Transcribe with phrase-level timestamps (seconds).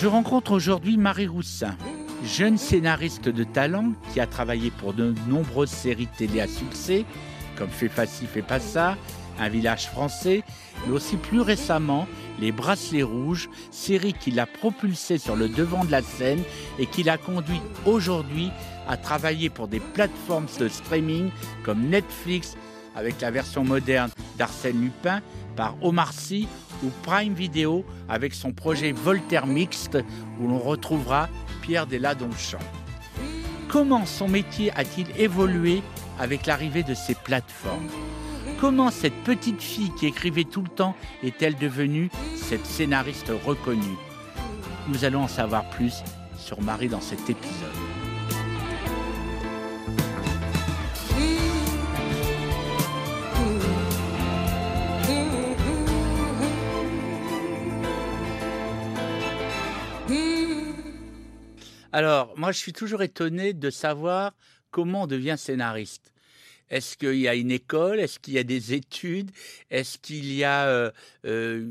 [0.00, 1.76] Je rencontre aujourd'hui Marie Roussin,
[2.24, 7.04] jeune scénariste de talent qui a travaillé pour de nombreuses séries télé à succès,
[7.54, 8.96] comme Fais Faci, Fais pas ça,
[9.38, 10.42] Un village français,
[10.86, 12.08] mais aussi plus récemment
[12.40, 16.44] Les Bracelets Rouges, série qui l'a propulsé sur le devant de la scène
[16.78, 18.50] et qui l'a conduit aujourd'hui
[18.88, 21.28] à travailler pour des plateformes de streaming
[21.62, 22.56] comme Netflix,
[22.96, 25.20] avec la version moderne d'Arsène Lupin,
[25.60, 26.48] par Omar Sy
[26.82, 29.98] ou Prime Video avec son projet Voltaire Mixte
[30.40, 31.28] où l'on retrouvera
[31.60, 32.64] Pierre Deladonchamp.
[33.68, 35.82] Comment son métier a-t-il évolué
[36.18, 37.90] avec l'arrivée de ces plateformes?
[38.58, 43.98] Comment cette petite fille qui écrivait tout le temps est-elle devenue cette scénariste reconnue?
[44.88, 46.02] Nous allons en savoir plus
[46.38, 47.79] sur Marie dans cet épisode.
[61.92, 64.32] Alors, moi, je suis toujours étonné de savoir
[64.70, 66.12] comment on devient scénariste.
[66.68, 67.98] Est-ce qu'il y a une école?
[67.98, 69.32] Est-ce qu'il y a des études?
[69.70, 70.92] Est-ce qu'il y a euh,
[71.24, 71.66] euh,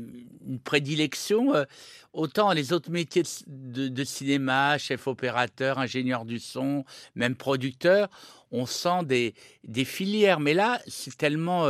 [0.46, 1.54] une prédilection?
[1.54, 1.64] Euh,
[2.12, 6.84] Autant les autres métiers de, cinéma, chef opérateur, ingénieur du son,
[7.14, 8.10] même producteur,
[8.50, 10.40] on sent des, des filières.
[10.40, 11.68] Mais là, c'est tellement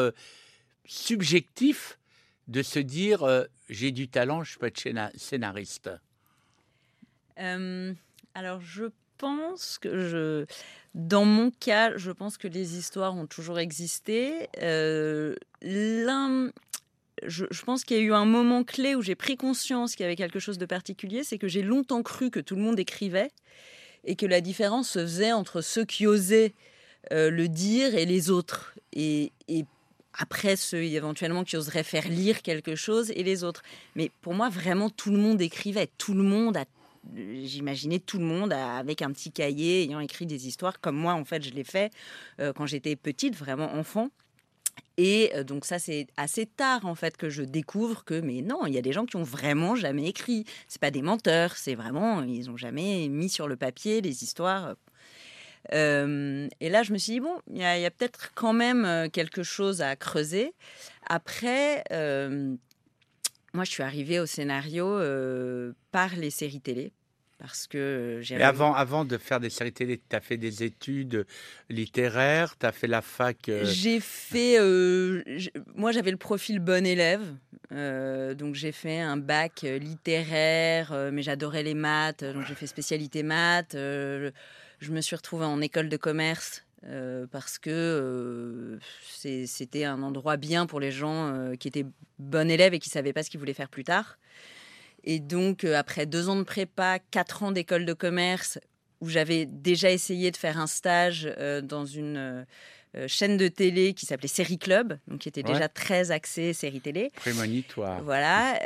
[0.86, 1.98] subjectif
[2.48, 4.80] de se dire j'ai du talent, je peux être
[5.14, 5.90] scénariste.
[8.34, 8.84] Alors, je
[9.18, 10.46] pense que je.
[10.94, 14.48] Dans mon cas, je pense que les histoires ont toujours existé.
[14.60, 16.50] Euh, l'un.
[17.26, 20.06] Je, pense qu'il y a eu un moment clé où j'ai pris conscience qu'il y
[20.06, 23.30] avait quelque chose de particulier, c'est que j'ai longtemps cru que tout le monde écrivait
[24.04, 26.54] et que la différence se faisait entre ceux qui osaient
[27.12, 28.74] euh, le dire et les autres.
[28.94, 29.66] Et, et
[30.14, 33.62] après ceux éventuellement qui oseraient faire lire quelque chose et les autres.
[33.96, 35.90] Mais pour moi, vraiment, tout le monde écrivait.
[35.98, 36.64] Tout le monde a
[37.14, 41.24] j'imaginais tout le monde avec un petit cahier ayant écrit des histoires comme moi en
[41.24, 41.92] fait je l'ai fait
[42.40, 44.10] euh, quand j'étais petite vraiment enfant.
[44.96, 48.66] Et euh, donc ça c'est assez tard en fait que je découvre que mais non
[48.66, 50.44] il y a des gens qui ont vraiment jamais écrit.
[50.68, 54.76] C'est pas des menteurs c'est vraiment ils ont jamais mis sur le papier les histoires.
[55.74, 59.08] Euh, et là je me suis dit bon il y a, a peut-être quand même
[59.10, 60.52] quelque chose à creuser.
[61.08, 61.82] Après
[63.52, 64.96] moi, je suis arrivée au scénario
[65.90, 66.92] par les séries télé,
[67.40, 68.34] parce que j'ai.
[68.34, 71.26] Et avant, avant de faire des séries télé, tu as fait des études
[71.70, 74.60] littéraires, tu as fait la fac euh J'ai fait.
[74.60, 75.22] Euh,
[75.74, 77.22] moi, j'avais le profil bon élève.
[77.72, 82.24] Euh, donc, j'ai fait un bac littéraire, mais j'adorais les maths.
[82.24, 83.72] Donc, j'ai fait spécialité maths.
[83.72, 84.32] je
[84.90, 86.62] me suis retrouvée en école de commerce.
[87.30, 91.86] parce que c'était un endroit bien pour les gens qui étaient
[92.18, 94.18] bons élèves et qui ne savaient pas ce qu'ils voulaient faire plus tard.
[95.04, 98.58] Et donc, euh, après deux ans de prépa, quatre ans d'école de commerce,
[99.00, 102.44] où j'avais déjà essayé de faire un stage euh, dans une
[102.96, 106.80] euh, chaîne de télé qui s'appelait Série Club, donc qui était déjà très axée série
[106.80, 107.10] télé.
[107.14, 108.02] Prémonitoire.
[108.02, 108.58] Voilà.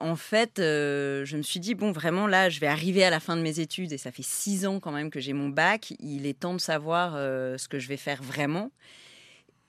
[0.00, 3.36] en fait, je me suis dit, bon, vraiment, là, je vais arriver à la fin
[3.36, 5.92] de mes études, et ça fait six ans quand même que j'ai mon bac.
[5.98, 8.70] Il est temps de savoir ce que je vais faire vraiment.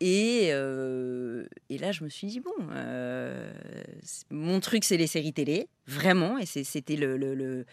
[0.01, 3.51] Et, euh, et, là, je me suis dit, bon, euh,
[4.29, 6.37] mon truc, c'est les séries télé, vraiment.
[6.37, 7.65] Et c'était le, le,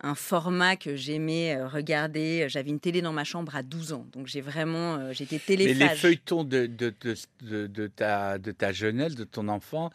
[0.00, 2.46] un format que j'aimais euh, regarder.
[2.48, 4.06] J'avais une télé dans ma chambre à 12 ans.
[4.12, 5.78] Donc, j'ai vraiment, j'étais téléphage.
[5.78, 6.94] Mais les feuilletons de, de,
[7.42, 9.90] de, de, ta, de ta jeunesse, de ton enfant,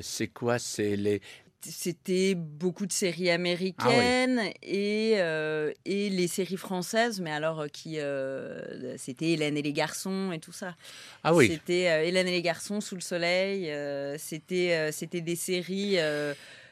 [0.00, 0.58] c'est quoi?
[0.58, 1.20] C'est les,
[1.70, 7.68] c'était beaucoup de séries américaines ah et, euh, et les séries françaises, mais alors euh,
[7.68, 10.74] qui euh, c'était Hélène et les garçons et tout ça.
[11.24, 11.48] Ah oui.
[11.48, 13.70] C'était Hélène et les garçons sous le soleil.
[14.18, 15.98] c'était c'était des séries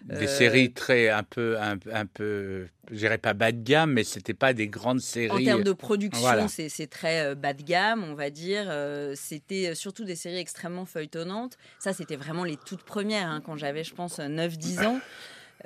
[0.05, 4.05] des séries très un peu un, un peu je dirais pas bas de gamme mais
[4.05, 8.05] c'était pas des grandes séries en termes de production c'est très euh, bas de gamme
[8.05, 12.83] on va dire euh, c'était surtout des séries extrêmement feuilletonnantes ça c'était vraiment les toutes
[12.83, 15.01] premières hein, quand j'avais je pense 9 10 ans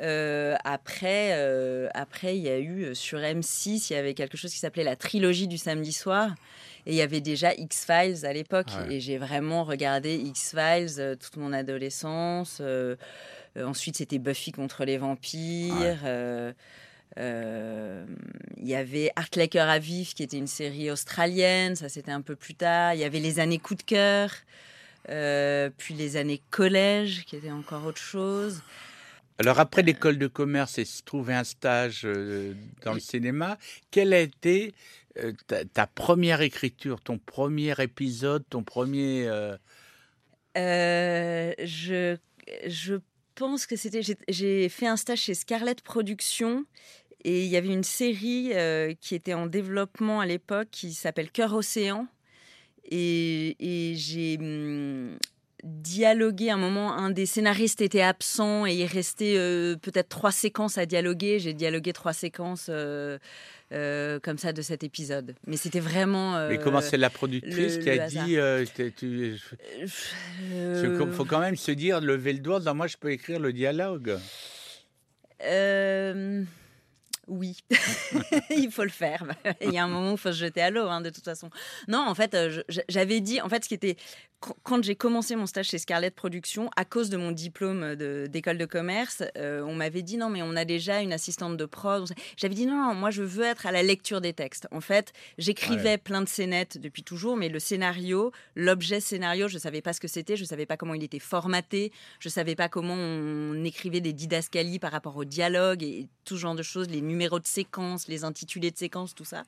[0.00, 1.32] euh, après,
[1.92, 4.94] après, il y a eu sur M6, il y avait quelque chose qui s'appelait la
[4.94, 6.36] trilogie du samedi soir.
[6.86, 8.68] Et il y avait déjà X-Files à l'époque.
[8.90, 12.62] Et j'ai vraiment regardé X-Files toute mon adolescence.
[13.56, 16.00] Euh, ensuite, c'était Buffy contre les vampires.
[16.04, 16.52] Euh,
[17.18, 18.06] euh,
[18.56, 21.76] il y avait Art Laker à vif, qui était une série australienne.
[21.76, 22.94] Ça, c'était un peu plus tard.
[22.94, 24.30] Il y avait les années coup de cœur.
[25.06, 28.62] puis les années collège, qui était encore autre chose.
[29.40, 32.02] Alors après l'école de commerce et se trouver un stage
[32.82, 33.56] dans le cinéma,
[33.92, 34.74] quelle a été
[35.46, 39.30] ta, première écriture, ton premier épisode, ton premier...
[40.56, 42.16] je,
[42.66, 42.98] je
[43.38, 44.00] pense que c'était.
[44.28, 46.64] J'ai fait un stage chez Scarlett Productions
[47.24, 51.30] et il y avait une série euh, qui était en développement à l'époque qui s'appelle
[51.30, 52.06] Cœur Océan.
[52.90, 55.18] Et, j'ai hum,
[55.62, 56.92] dialogué à un moment.
[56.92, 61.38] Un des scénaristes était absent et il restait euh, peut-être trois séquences à dialoguer.
[61.38, 62.66] J'ai dialogué trois séquences.
[62.70, 63.18] Euh,
[63.70, 65.34] comme ça de cet épisode.
[65.46, 66.48] Mais c'était vraiment.
[66.48, 68.36] Mais comment c'est la productrice qui a dit
[70.52, 74.18] Il faut quand même se dire, lever le doigt, moi je peux écrire le dialogue.
[77.28, 77.58] Oui,
[78.50, 79.24] il faut le faire.
[79.60, 81.24] il y a un moment où il faut se jeter à l'eau, hein, de toute
[81.24, 81.50] façon.
[81.86, 83.96] Non, en fait, euh, j'avais dit, en fait, ce qui était
[84.40, 87.96] quand j'ai commencé mon stage chez Scarlett Productions, à cause de mon diplôme
[88.26, 91.64] d'école de, commerce, euh, on m'avait dit non, mais on a déjà une assistante de
[91.64, 92.08] prod.
[92.36, 94.68] J'avais dit non, non, moi je veux être à la lecture des textes.
[94.70, 99.60] En fait, j'écrivais plein de scénettes depuis toujours, mais le scénario, l'objet scénario, je ne
[99.60, 102.32] savais pas ce que c'était, je ne savais pas comment il était formaté, je ne
[102.32, 106.62] savais pas comment on écrivait des didascalies par rapport au dialogue et tout genre de
[106.62, 109.42] choses, les numéros de séquence, les intitulés de séquence, tout ça.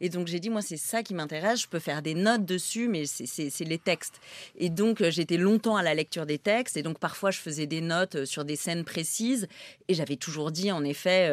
[0.00, 2.88] Et donc j'ai dit, moi c'est ça qui m'intéresse, je peux faire des notes dessus,
[2.88, 4.20] mais c'est les textes.
[4.56, 6.76] Et donc, euh, j'étais longtemps à la lecture des textes.
[6.76, 9.48] Et donc, parfois, je faisais des notes euh, sur des scènes précises.
[9.88, 11.30] Et j'avais toujours dit, en effet.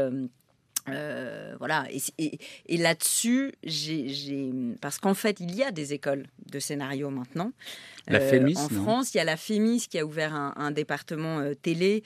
[0.89, 1.85] Euh, voilà.
[2.17, 7.51] Et, là-dessus, j'ai, parce qu'en fait, il y a des écoles de scénario maintenant.
[8.07, 12.03] La Fémis, En France, il y a la Fémis qui a ouvert un, département télé,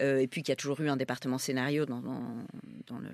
[0.00, 3.10] et puis qui a toujours eu un département scénario dans, dans, le,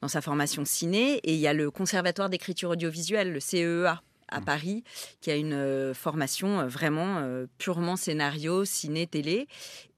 [0.00, 1.18] dans sa formation ciné.
[1.18, 4.44] Et il y a le Conservatoire d'écriture audiovisuelle, le CEA, à mmh.
[4.44, 4.84] Paris,
[5.20, 9.48] qui a une euh, formation euh, vraiment euh, purement scénario, ciné, télé.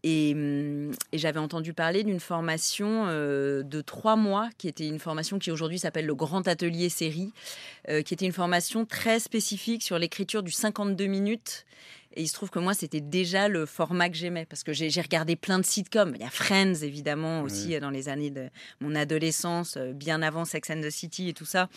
[0.02, 5.50] Et, mmh, j'avais entendu parler d'une formation de trois mois, qui était une formation qui
[5.50, 7.32] aujourd'hui s'appelle le Grand Atelier Série,
[7.86, 11.66] qui était une formation très spécifique sur l'écriture du 52 minutes.
[12.16, 14.88] Et il se trouve que moi, c'était déjà le format que j'aimais, parce que j'ai
[15.00, 16.14] regardé plein de sitcoms.
[16.16, 18.48] Il y a Friends, évidemment, aussi, dans les années de
[18.80, 21.68] mon adolescence, bien avant Sex and the City et tout ça.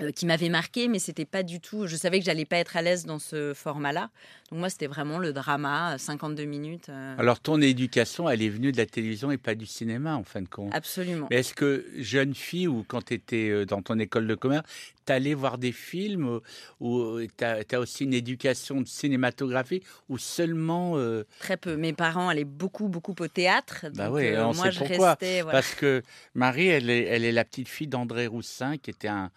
[0.00, 1.86] Euh, qui m'avait marqué, mais c'était pas du tout.
[1.86, 4.10] Je savais que j'allais pas être à l'aise dans ce format-là.
[4.50, 6.88] Donc moi, c'était vraiment le drama, 52 minutes.
[6.88, 7.14] Euh.
[7.18, 10.40] Alors ton éducation, elle est venue de la télévision et pas du cinéma, en fin
[10.40, 10.72] de compte.
[10.72, 11.26] Absolument.
[11.30, 14.64] Mais est-ce que jeune fille ou quand tu étais euh, dans ton école de commerce,
[15.04, 16.40] tu allais voir des films
[16.80, 20.96] ou tu as, aussi une éducation de cinématographie ou seulement
[21.40, 21.76] Très peu.
[21.76, 23.86] Mes parents allaient beaucoup, beaucoup au théâtre.
[23.94, 25.10] bah oui, on moi, sait je pourquoi.
[25.10, 26.02] Restais, Parce que
[26.34, 29.30] Marie, elle est, elle est la petite fille d'André Roussin, qui était un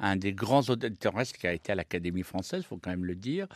[0.00, 3.46] un des grands auteurs qui a été à l'Académie française, faut quand même le dire,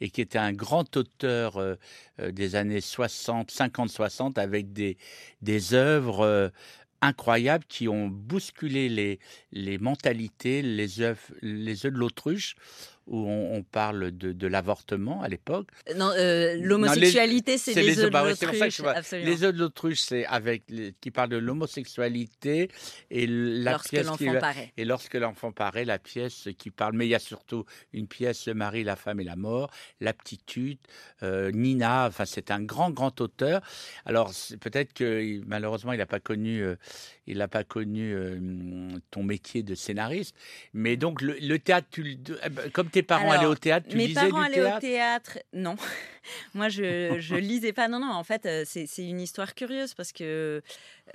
[0.00, 1.74] et qui était un grand auteur euh,
[2.20, 4.96] euh, des années 60, 50, 60, avec des,
[5.42, 6.48] des œuvres euh,
[7.00, 9.18] incroyables qui ont bousculé les,
[9.52, 12.56] les mentalités, les œuvres, les œuvres de l'autruche
[13.06, 15.68] où on, parle de, l'avortement à l'époque.
[15.96, 18.82] Non, euh, l'homosexualité, c'est les, œufs de bah l'autruche.
[19.12, 20.64] les œufs de l'autruche, c'est avec
[21.00, 22.70] qui parle de l'homosexualité
[23.10, 24.72] et la lorsque pièce qui paraît.
[24.76, 26.94] et lorsque l'enfant paraît, la pièce qui parle.
[26.94, 29.70] Mais il y a surtout une pièce le mari, la femme et la mort,
[30.00, 30.78] l'aptitude.
[31.22, 33.62] Euh, Nina, enfin c'est un grand grand auteur.
[34.04, 36.76] Alors peut-être que malheureusement il n'a pas connu, euh,
[37.26, 38.14] il n'a pas connu
[39.10, 40.36] ton métier de scénariste.
[40.72, 44.28] Mais donc le, théâtre, eh ben, comme tes parents allaient au théâtre tu Mes lisais
[44.28, 45.76] parents allaient au théâtre, non.
[46.54, 47.88] Moi, je, je lisais pas.
[47.88, 50.62] Non, non, en fait, euh, c'est une histoire curieuse parce que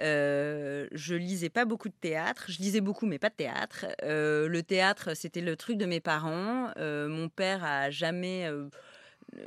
[0.02, 2.46] euh, je lisais pas beaucoup de théâtre.
[2.50, 3.86] Je lisais beaucoup, mais pas de théâtre.
[4.04, 6.72] Euh, le théâtre, c'était le truc de mes parents.
[6.78, 8.50] Euh, mon père a jamais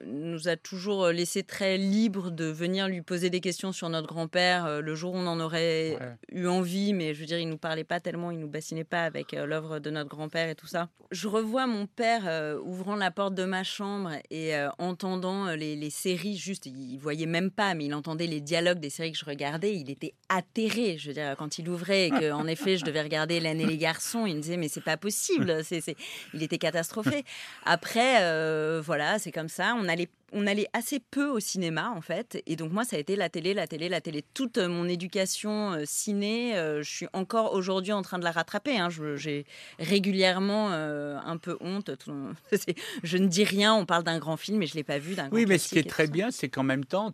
[0.06, 4.06] nous a toujours euh, laissé très libre de venir lui poser des questions sur notre
[4.06, 5.98] grand-père euh, le jour où on en aurait
[6.30, 9.04] eu envie, mais je veux dire, il nous parlait pas tellement, il nous bassinait pas
[9.04, 10.88] avec euh, l'œuvre de notre grand-père et tout ça.
[11.10, 12.22] Je revois mon père
[12.62, 17.74] ouvrant la porte de ma chambre et entendant les, séries, juste, il voyait même pas,
[17.74, 21.14] mais il entendait les dialogues des séries que je regardais, il était atterré, je veux
[21.14, 24.40] dire, quand il ouvrait et qu'en effet, je devais regarder L'année les garçons, il me
[24.40, 25.82] disait, mais c'est pas possible, c'est,
[26.32, 27.24] il était catastrophé.
[27.64, 32.42] Après, voilà, c'est comme ça on allait on allait assez peu au cinéma en fait.
[32.46, 34.24] Et donc moi ça a été la télé la télé la télé.
[34.34, 38.30] Toute euh, mon éducation euh, ciné euh, je suis encore aujourd'hui en train de la
[38.30, 38.88] rattraper hein.
[39.16, 39.44] j'ai
[39.78, 41.90] régulièrement un peu honte.
[43.02, 45.28] Je ne dis rien on parle d'un grand film mais je l'ai pas vu d'un
[45.32, 47.12] oui mais ce qui est très bien c'est qu'en même temps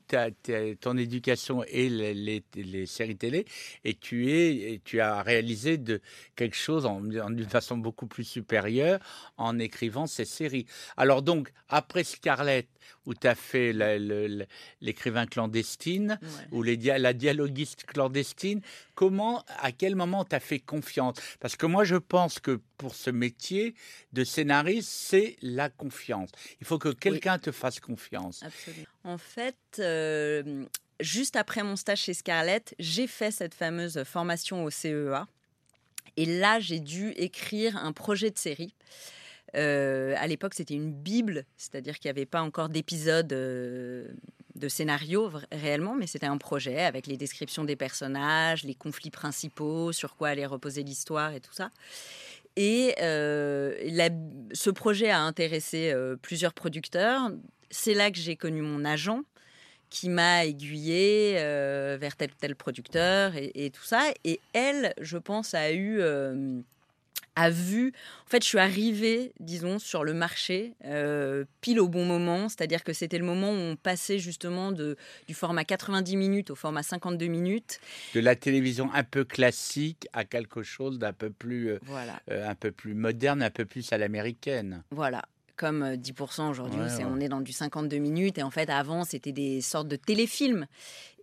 [0.81, 3.47] ton éducation et les, séries télé
[3.85, 6.01] et tu es et tu as réalisé de
[6.35, 9.01] quelque chose d'une façon beaucoup plus supérieure
[9.37, 10.67] en écrivant ces séries.
[10.97, 12.69] Alors donc après Scarlett
[13.07, 13.73] où tu as fait
[14.81, 16.19] l'écrivain clandestine
[16.53, 18.61] ou les, la dialoguiste clandestine.
[18.95, 21.17] Comment, à quel moment tu as fait confiance?
[21.41, 23.75] Parce que moi, je pense que pour ce métier
[24.13, 26.31] de scénariste, c'est la confiance.
[26.61, 28.43] Il faut que quelqu'un te fasse confiance.
[28.43, 28.87] Absolument.
[29.05, 30.65] En fait, euh,
[31.01, 35.27] juste après mon stage chez Scarlett, j'ai fait cette fameuse formation au CEA.
[36.17, 38.75] Et là, j'ai dû écrire un projet de série.
[39.55, 44.09] Euh, à l'époque, c'était une bible, c'est-à-dire qu'il n'y avait pas encore d'épisode euh,
[44.55, 49.93] de scénario réellement, mais c'était un projet avec les descriptions des personnages, les conflits principaux,
[49.93, 51.71] sur quoi allait reposer l'histoire et tout ça.
[52.57, 53.75] Et euh,
[54.53, 57.31] ce projet a intéressé plusieurs producteurs.
[57.71, 59.23] C'est là que j'ai connu mon agent,
[59.91, 64.11] qui m'a aiguillé vers tel tel producteur et, tout ça.
[64.25, 66.01] Et elle, je pense, a eu
[67.37, 67.93] a vu.
[68.25, 72.83] En fait, je suis arrivée, disons, sur le marché euh, pile au bon moment, c'est-à-dire
[72.83, 74.97] que c'était le moment où on passait justement de,
[75.29, 77.81] du format 90 minutes au format 52 minutes.
[78.15, 82.21] De la télévision un peu classique à quelque chose d'un peu plus, euh, voilà.
[82.31, 84.83] Euh, un peu plus moderne, un peu plus à l'américaine.
[84.91, 85.23] Voilà
[85.57, 88.37] comme 10% aujourd'hui, on est dans du 52 minutes.
[88.37, 90.67] Et en fait, avant, c'était des sortes de téléfilms.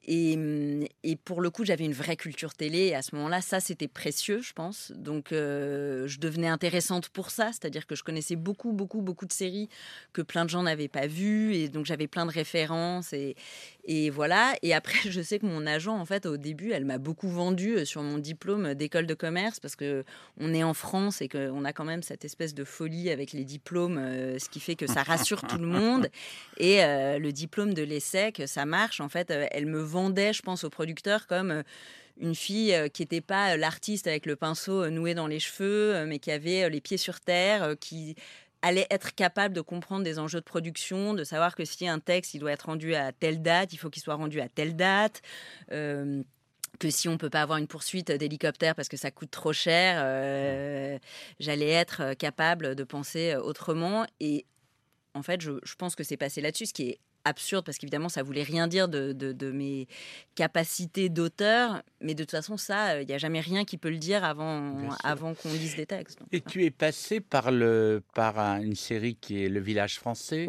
[0.08, 2.88] Mmh, et, pour le coup, j'avais une vraie culture télé.
[2.88, 4.92] Et à ce moment-là, ça, c'était précieux, je pense.
[4.96, 7.52] Donc, euh, je devenais intéressante pour ça.
[7.52, 9.70] C'est-à-dire que je connaissais beaucoup, beaucoup, beaucoup de séries
[10.12, 11.56] que plein de gens n'avaient pas vues.
[11.56, 13.14] Et donc, j'avais plein de références.
[13.14, 13.36] Et,
[13.86, 14.54] et voilà.
[14.62, 17.76] Et après, je sais que mon agent, en fait, au début, elle m'a beaucoup vendu
[17.76, 20.04] euh, sur mon diplôme d'école de commerce parce que
[20.40, 23.44] on est en France et qu'on a quand même cette espèce de folie avec les
[23.44, 26.10] diplômes, euh, ce qui fait que ça rassure tout le monde.
[26.58, 29.02] Et euh, le diplôme de l'ESSEC, ça marche.
[29.02, 31.64] En fait, elle me vendait, je pense, au producteur comme
[32.20, 36.32] une fille qui n'était pas l'artiste avec le pinceau noué dans les cheveux, mais qui
[36.32, 38.16] avait les pieds sur terre, qui
[38.64, 42.34] allait être capable de comprendre des enjeux de production, de savoir que si un texte
[42.34, 45.22] il doit être rendu à telle date, il faut qu'il soit rendu à telle date.
[45.72, 46.24] Euh,
[46.80, 50.02] que si on peut pas avoir une poursuite d'hélicoptère parce que ça coûte trop cher,
[50.04, 50.98] euh,
[51.40, 54.08] j'allais être capable de penser autrement.
[54.20, 54.46] Et
[55.14, 58.10] en fait, je, je pense que c'est passé là-dessus, ce qui est absurde parce qu'évidemment
[58.10, 59.88] ça voulait rien dire de, de, mes
[60.36, 63.98] capacités d'auteur mais de toute façon ça il n'y a jamais rien qui peut le
[63.98, 68.76] dire avant avant qu'on lise des textes et tu es passé par le par une
[68.76, 70.48] série qui est le village français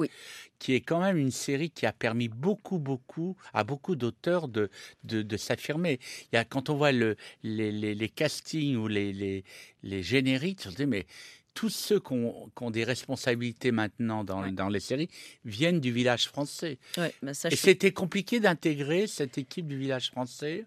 [0.58, 4.70] qui est quand même une série qui a permis beaucoup beaucoup à beaucoup d'auteurs de,
[5.02, 6.00] de, de s'affirmer.
[6.32, 9.44] Il y a quand on voit le les, les, les castings ou les, les,
[9.82, 11.06] les génériques on se dit mais
[11.54, 15.08] tous ceux qui ont, des responsabilités maintenant dans, dans, les séries
[15.44, 16.78] viennent du village français.
[16.96, 17.08] Bah
[17.50, 20.66] Et c'était compliqué d'intégrer cette équipe du village français?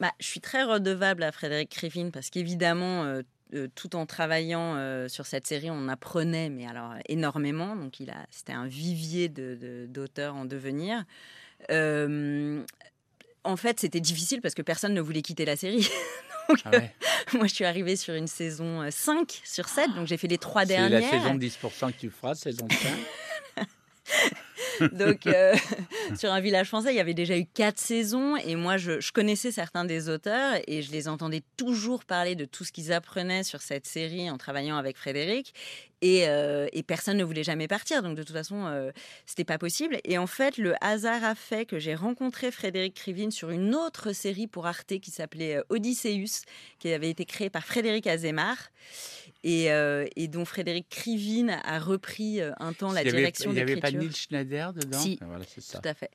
[0.00, 3.22] Bah, Je suis très redevable à Frédéric Crivin parce qu'évidemment, euh,
[3.54, 7.76] euh, tout en travaillant euh, sur cette série, on apprenait, mais alors énormément.
[7.76, 11.04] Donc, il a, c'était un vivier de, d'auteurs en devenir.
[11.68, 15.86] en fait, c'était difficile parce que personne ne voulait quitter la série.
[16.64, 16.70] Ah
[17.34, 20.38] moi, je suis arrivée sur une saison 5 euh, sur 7, donc j'ai fait les
[20.38, 21.02] trois dernières.
[21.10, 22.66] C'est la saison 10% que tu feras, saison
[23.56, 23.66] 5
[24.92, 25.54] Donc, euh,
[26.18, 29.50] sur un village français, il y avait déjà eu quatre saisons et moi, je, connaissais
[29.50, 33.60] certains des auteurs et je les entendais toujours parler de tout ce qu'ils apprenaient sur
[33.60, 35.54] cette série en travaillant avec Frédéric.
[36.02, 38.90] Et, euh, personne ne voulait jamais partir, donc de toute façon, euh,
[39.26, 39.98] c'était pas possible.
[40.04, 44.12] Et en fait, le hasard a fait que j'ai rencontré Frédéric Krivine sur une autre
[44.12, 46.42] série pour Arte qui s'appelait Odysseus,
[46.78, 48.06] qui avait été créée par Frédéric
[49.46, 53.52] Euh, et, dont Frédéric Krivine a repris euh, un temps la direction d'écriture.
[53.52, 55.26] Il n'y avait pas Neil Schneider dedans Si, ah,
[55.72, 56.10] tout à fait.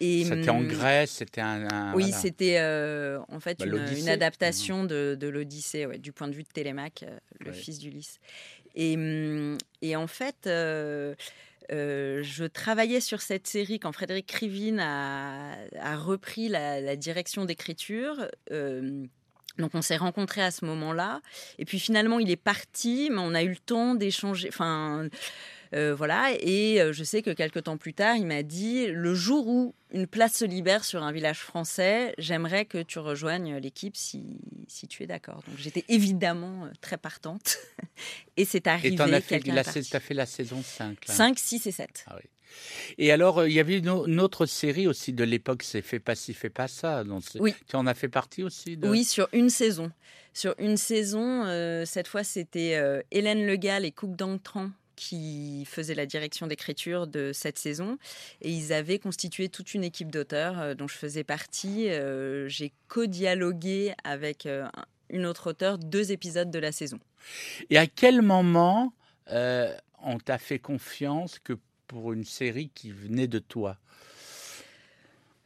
[0.00, 5.16] C'était en hum, Grèce, c'était un, oui, c'était euh, en fait bah, une, adaptation de,
[5.20, 7.04] l'Odyssée, du point de vue de Télémaque,
[7.38, 8.18] le fils d'Ulysse.
[8.74, 11.14] Et, hum, et, en fait, je
[12.46, 18.28] travaillais sur cette série quand Frédéric Krivine a, a repris la, la direction d'écriture.
[19.58, 21.20] Donc on s'est rencontrés à ce moment-là.
[21.58, 24.48] Et puis finalement, il est parti, mais on a eu le temps d'échanger.
[24.48, 25.08] Enfin,
[25.74, 26.32] euh, voilà.
[26.40, 29.74] Et euh, je sais que quelques temps plus tard, il m'a dit le jour où
[29.92, 34.86] une place se libère sur un village français, j'aimerais que tu rejoignes l'équipe si, si
[34.86, 35.42] tu es d'accord.
[35.46, 37.58] Donc j'étais évidemment euh, très partante.
[38.36, 38.94] et c'est arrivé.
[38.94, 42.04] Et tu as, fait, fait la saison 5 5, 6 et 7.
[42.06, 42.28] Ah oui.
[42.98, 46.14] Et alors, euh, il y avait une, autre série aussi de l'époque, c'est Fais pas
[46.14, 47.04] ci, fais pas ça.
[47.04, 47.54] Donc oui.
[47.68, 49.90] Tu en as fait partie aussi Oui, sur une saison.
[50.34, 55.94] Sur une saison, euh, cette fois, c'était euh, Hélène Legal et Cook Dangtran qui faisaient
[55.94, 57.98] la direction d'écriture de cette saison.
[58.40, 61.88] Et ils avaient constitué toute une équipe d'auteurs dont je faisais partie.
[62.46, 64.46] J'ai co-dialogué avec
[65.08, 67.00] une autre auteure deux épisodes de la saison.
[67.68, 68.92] Et à quel moment
[70.02, 71.54] on t'a fait confiance que
[71.92, 73.76] pour une série qui venait de toi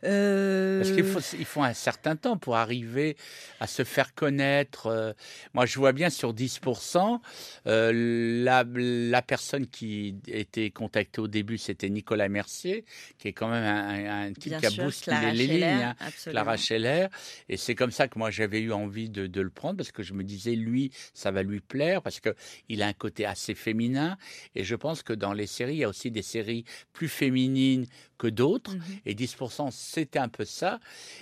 [0.07, 0.79] euh...
[0.79, 3.17] Parce qu'il faut, il faut un certain temps pour arriver
[3.61, 4.87] à se faire connaître.
[4.87, 5.13] Euh.
[5.55, 7.21] Moi, je vois bien sur 10%,
[7.67, 12.85] euh, la, la, personne qui était contactée au début, c'était Nicolas Mercier,
[13.19, 17.09] qui est quand même un, un type qui a bousculé les lignes, hein, Clara Scheller.
[17.49, 20.03] Et c'est comme ça que moi, j'avais eu envie de, de, le prendre, parce que
[20.03, 24.17] je me disais, lui, ça va lui plaire, parce qu'il a un côté assez féminin.
[24.55, 27.87] Et je pense que dans les séries, il y a aussi des séries plus féminines
[28.19, 28.75] que d'autres.
[28.75, 30.79] Mmh et 10%, c'était un peu ça.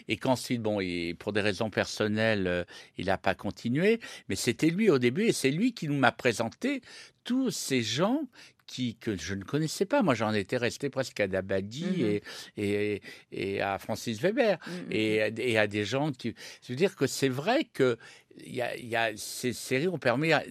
[0.09, 2.65] Et qu'ensuite, bon, et pour des raisons personnelles, euh,
[2.99, 4.01] il n'a pas continué.
[4.29, 6.83] Mais c'était lui au début et c'est lui qui nous m'a présenté
[7.25, 8.23] tous ces gens
[8.67, 10.03] qui, que je ne connaissais pas.
[10.03, 12.23] Moi, j'en étais resté presque à Dabadi mmh et,
[12.57, 13.03] et,
[13.33, 16.35] et, à Francis Weber mmh et, et, à des gens qui.
[16.63, 17.99] Je veux dire que c'est vrai que
[18.45, 20.43] il y, a, y a, ces séries ont permis à,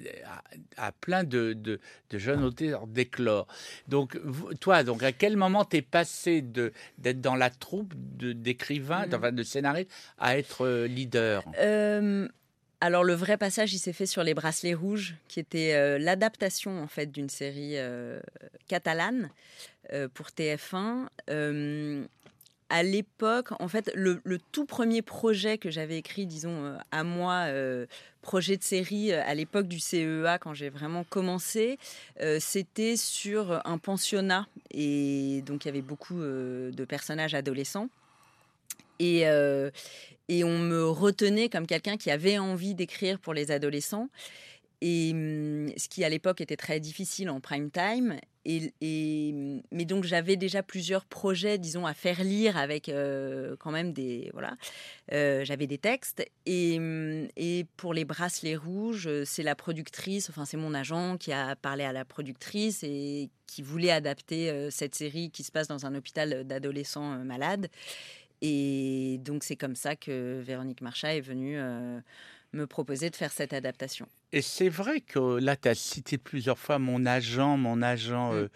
[0.78, 3.48] à, plein de, de, de, jeunes auteurs d'éclore.
[3.88, 4.18] Donc,
[4.62, 9.32] toi, donc à quel moment t'es passé d'être dans la troupe d'écrivains, de, mmh.
[9.32, 11.44] de scénaristes, à être euh, leader?
[11.60, 12.28] Euh,
[12.84, 16.84] alors le vrai passage, il s'est fait sur les bracelets rouges, qui était euh, l'adaptation
[16.84, 18.20] en fait d'une série euh,
[18.68, 19.30] catalane
[19.94, 21.08] euh, pour TF1.
[22.70, 24.20] à l'époque, en fait, le,
[24.52, 27.48] tout premier projet que j'avais écrit, disons à moi,
[28.22, 31.80] projet de série à l'époque du CEA, quand j'ai vraiment commencé,
[32.40, 37.88] c'était sur un pensionnat et donc il y avait beaucoup de personnages adolescents.
[39.00, 39.24] Et,
[40.30, 44.10] et on me retenait comme quelqu'un qui avait envie d'écrire pour les adolescents.
[44.86, 48.18] Et mmh, ce qui à l'époque était très difficile en prime time.
[48.46, 53.94] Mmh, mais donc j'avais déjà plusieurs projets, disons, à faire lire avec euh, quand même
[53.94, 54.58] des voilà.
[55.14, 60.44] Euh, j'avais des textes et, mmh, et, pour les bracelets rouges, c'est la productrice, enfin
[60.44, 64.96] c'est mon agent qui a parlé à la productrice et qui voulait adapter euh, cette
[64.96, 67.70] série qui se passe dans un hôpital d'adolescents malades.
[68.46, 72.00] Et donc c'est comme ça que Véronique Marchat est venue euh,
[72.52, 74.06] me proposer de faire cette adaptation.
[74.34, 78.36] Et c'est vrai que là, tu as cité plusieurs fois mon agent, mon agent mmh.
[78.36, 78.48] euh,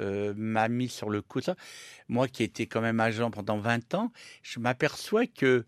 [0.00, 1.42] euh, m'a mis sur le coup.
[1.42, 1.56] Ça.
[2.08, 5.64] Moi qui étais quand même agent pendant 20 ans, je m'aperçois que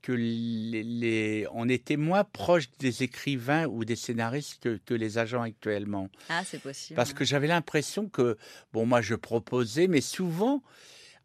[0.00, 5.42] que les, on était moins proche des écrivains ou des scénaristes que, que les agents
[5.42, 6.08] actuellement.
[6.28, 6.96] Ah, c'est possible.
[6.96, 8.38] Parce que j'avais l'impression que,
[8.72, 10.62] bon, moi je proposais, mais souvent,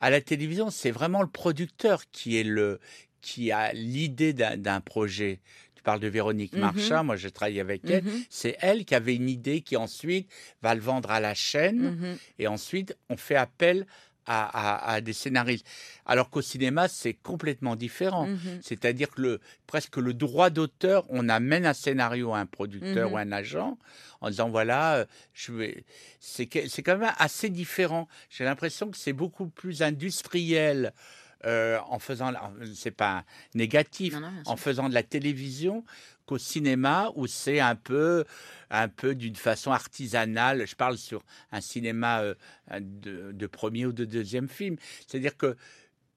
[0.03, 2.81] à la télévision, c'est vraiment le producteur qui est le
[3.21, 5.39] qui a l'idée d'un projet.
[5.75, 8.03] Tu parles de Véronique mmh Marchand, moi j'ai travaillé avec elle.
[8.03, 10.29] Mmh c'est elle qui avait une idée qui ensuite
[10.61, 13.87] va le vendre à la chaîne mmh et ensuite on fait appel
[14.25, 15.65] à, des scénaristes.
[16.05, 18.27] Alors qu'au cinéma, c'est complètement différent.
[18.62, 23.17] C'est-à-dire que le, presque le droit d'auteur, on amène un scénario à un producteur ou
[23.17, 23.77] un agent
[24.21, 25.83] en disant voilà, euh, je vais.
[26.19, 28.07] C'est quand même assez différent.
[28.29, 30.93] J'ai l'impression que c'est beaucoup plus industriel.
[31.45, 32.31] Euh, en faisant,
[32.73, 35.83] c'est pas négatif, en faisant de la télévision
[36.25, 38.25] qu'au cinéma où c'est un peu,
[38.69, 40.65] un peu d'une façon artisanale?
[40.67, 42.36] Je parle sur un cinéma euh,
[42.79, 44.77] de, premier ou de deuxième film.
[45.07, 45.55] C'est-à-dire que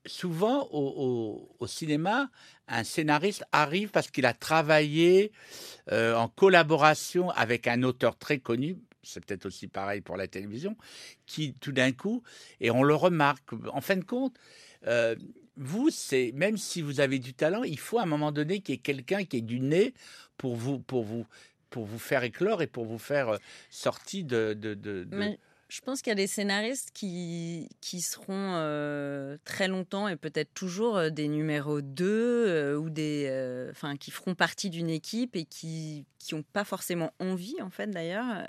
[0.06, 2.30] souvent au, cinéma,
[2.68, 5.32] un scénariste arrive parce qu'il a travaillé
[5.90, 8.78] euh, en collaboration avec un auteur très connu.
[9.02, 10.76] C'est peut-être aussi pareil pour la télévision,
[11.26, 12.24] qui tout d'un coup,
[12.60, 14.36] et on le remarque, en fin de compte,
[14.86, 15.14] euh,
[15.56, 18.74] vous, c'est même si vous avez du talent, il faut à un moment donné qu'il
[18.74, 19.94] y ait quelqu'un qui ait du nez
[20.36, 21.26] pour vous, pour vous,
[21.70, 23.38] pour vous faire éclore et pour vous faire euh,
[23.70, 25.06] sortir de, de, de,
[25.68, 30.54] je pense qu'il y a des scénaristes qui, qui seront euh, très longtemps et peut-être
[30.54, 35.44] toujours euh, des numéros 2 euh, ou des, enfin, qui feront partie d'une équipe et
[35.44, 38.46] qui n'ont pas forcément envie, en fait, d'ailleurs,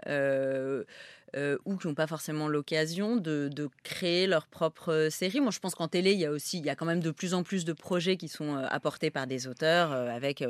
[1.65, 5.41] ou qui n'ont pas forcément l'occasion de, créer leur propre série.
[5.41, 7.11] Moi, je pense qu'en télé, il y a aussi, il y a quand même de
[7.11, 10.43] plus en plus de projets qui sont apportés par des auteurs avec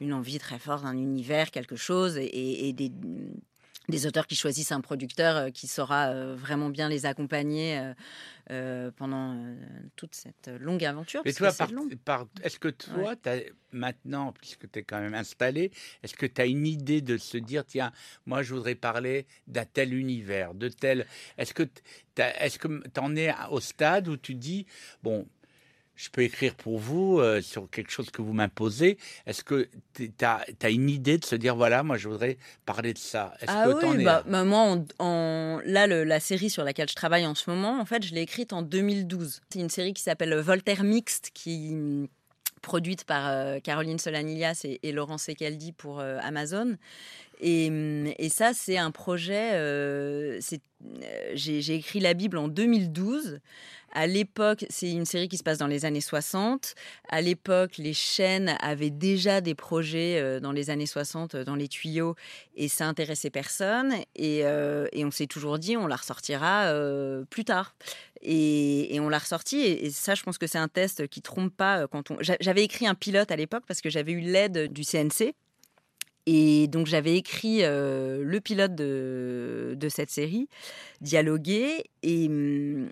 [0.00, 2.90] une envie très forte d'un univers, quelque chose, et, et des
[3.88, 7.92] des auteurs qui choisissent un producteur euh, qui saura euh, vraiment bien les accompagner
[8.50, 9.36] euh, pendant
[9.96, 11.22] toute cette longue aventure.
[11.24, 11.48] Et toi,
[12.42, 13.36] est-ce que toi, as,
[13.72, 15.70] maintenant, puisque tu es quand même installé,
[16.02, 17.92] est-ce que tu as une idée de se dire, tiens,
[18.24, 21.06] moi je voudrais parler d'un tel univers, de tel...
[21.38, 21.64] Est-ce que
[22.14, 24.66] tu en es au stade où tu dis,
[25.02, 25.26] bon,
[25.96, 28.98] je peux écrire pour vous euh, sur quelque chose que vous m'imposez.
[29.26, 32.98] Est-ce que tu as, une idée de se dire, voilà, moi je voudrais parler de
[32.98, 33.34] ça?
[33.46, 37.50] Ah oui, bah, bah, moi, en, là, la série sur laquelle je travaille en ce
[37.50, 39.40] moment, en fait, je l'ai écrite en 2012.
[39.50, 41.74] C'est une série qui s'appelle Voltaire Mixte, qui
[42.62, 46.76] produite par euh, Caroline Solanilias et, et Laurent Secaldi pour euh, Amazon.
[47.40, 47.66] Et,
[48.18, 50.40] et ça, c'est un projet.
[51.34, 53.40] j'ai écrit la Bible en 2012.
[53.96, 56.74] À l'époque, c'est une série qui se passe dans les années 60.
[57.08, 61.54] À l'époque, les chaînes avaient déjà des projets euh, dans les années 60 euh, dans
[61.54, 62.14] les tuyaux
[62.56, 63.94] et ça intéressait personne.
[64.14, 66.74] Et, euh, on s'est toujours dit, on la ressortira
[67.30, 67.74] plus tard.
[68.22, 69.60] Et, on l'a ressorti.
[69.60, 71.86] Et, ça, je pense que c'est un test qui trompe pas.
[71.88, 72.18] Quand on...
[72.20, 75.34] J'avais écrit un pilote à l'époque parce que j'avais eu l'aide du CNC.
[76.28, 80.48] Et donc j'avais écrit le pilote de, de, cette série,
[81.00, 82.90] dialogué, et, hum,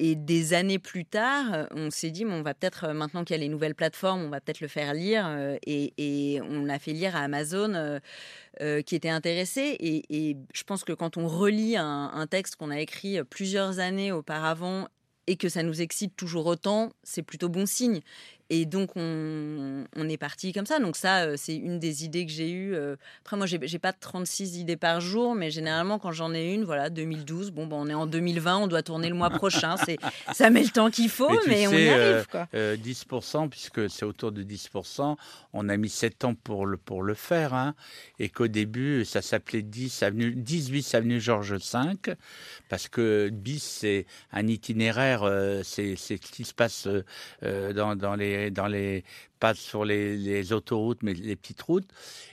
[0.00, 3.38] et des années plus tard, on s'est dit, on va peut-être, euh, maintenant qu'il y
[3.38, 5.26] a les nouvelles plateformes, on va peut-être le faire lire.
[5.28, 9.76] Euh, et, on l'a fait lire à Amazon, euh, qui était intéressé.
[9.78, 14.88] Et, je pense que quand on relit un texte qu'on a écrit plusieurs années auparavant
[15.26, 18.00] et que ça nous excite toujours autant, c'est plutôt bon signe.
[18.52, 20.80] Et donc, on, est parti comme ça.
[20.80, 22.74] Donc, ça, euh, c'est une des idées que j'ai eues.
[22.74, 22.96] Euh.
[23.20, 26.90] Après, moi, j'ai pas 36 idées par jour, mais généralement, quand j'en ai une, voilà,
[26.90, 29.76] 2012, bon, ben, on est en 2020, on doit tourner le mois prochain.
[30.32, 32.26] ça met le temps qu'il faut, mais, on y arrive.
[32.28, 32.48] Quoi.
[32.52, 35.16] 10%, euh, puisque c'est autour de 10%,
[35.52, 37.54] on a mis 7 ans pour le, pour le faire.
[37.54, 37.76] Hein,
[38.18, 42.16] et qu'au début, ça s'appelait 10 avenue, 18 avenue Georges V,
[42.68, 45.22] parce que bis, c'est un itinéraire,
[45.62, 46.88] c'est ce qui se passe
[47.42, 49.04] dans, dans les dans les
[49.40, 51.88] pas sur les, autoroutes, mais les petites routes,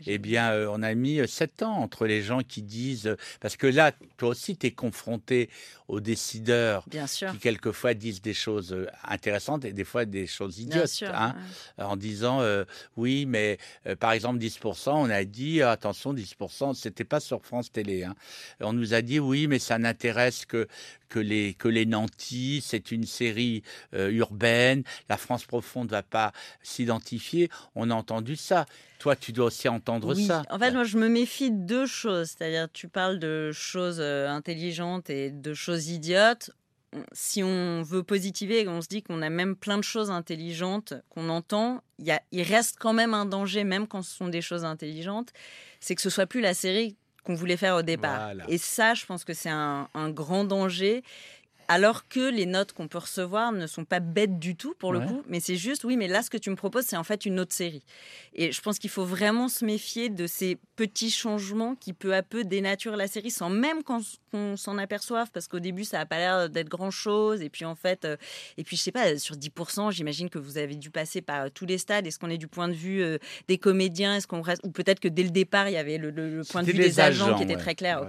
[0.06, 3.16] eh bien, euh, on a mis euh, sept ans entre les gens qui disent.
[3.40, 5.50] Parce que là, toi aussi, tu es confronté
[5.88, 6.86] aux décideurs
[7.32, 11.04] qui, quelquefois, disent des choses euh, intéressantes et des fois des choses idiotes.
[11.14, 11.36] hein,
[11.78, 12.42] En disant,
[12.98, 13.58] oui, mais
[14.00, 18.04] par exemple, 10%, on a dit, attention, 10%, c'était pas sur France Télé.
[18.04, 18.16] Hein.
[18.60, 20.68] On nous a dit, oui, mais ça n'intéresse que,
[21.08, 26.34] que, les, que les nantis, c'est une série urbaine, la France profonde ne va pas
[26.62, 26.97] s'identifier
[27.76, 28.66] on a entendu ça.
[29.00, 30.44] Toi, tu dois aussi entendre ça.
[30.50, 32.30] En fait, moi, je me méfie de deux choses.
[32.30, 36.52] C'est-à-dire, tu parles de choses euh, intelligentes et de choses idiotes.
[37.12, 40.94] Si on veut positiver et on se dit qu'on a même plein de choses intelligentes
[41.10, 44.42] qu'on entend, y a, il reste quand même un danger, même quand ce sont des
[44.42, 45.30] choses intelligentes,
[45.80, 48.32] c'est que ce soit plus la série qu'on voulait faire au départ.
[48.48, 51.04] Et ça, je pense que c'est un, un grand danger
[51.68, 55.02] alors que les notes qu'on peut recevoir ne sont pas bêtes du tout pour le
[55.02, 57.26] coup, mais c'est juste, oui, mais là, ce que tu me proposes, c'est en fait
[57.26, 57.84] une autre série.
[58.34, 62.24] Et je pense qu'il faut vraiment se méfier de ces petits changements qui peu à
[62.24, 66.18] peu dénaturent la série sans même qu'on s'en aperçoive, parce qu'au début, ça n'a pas
[66.18, 67.42] l'air d'être grand-chose.
[67.42, 68.16] Et puis en fait, euh,
[68.58, 71.66] et puis je sais pas, sur 10%, j'imagine que vous avez dû passer par tous
[71.66, 72.08] les stades.
[72.08, 74.16] Est-ce qu'on est du point de vue euh, des comédiens?
[74.16, 74.62] Est-ce qu'on reste...
[74.64, 77.36] Ou peut-être que dès le départ, il y avait le, point de vue des agents,
[77.36, 78.06] qui était très clair?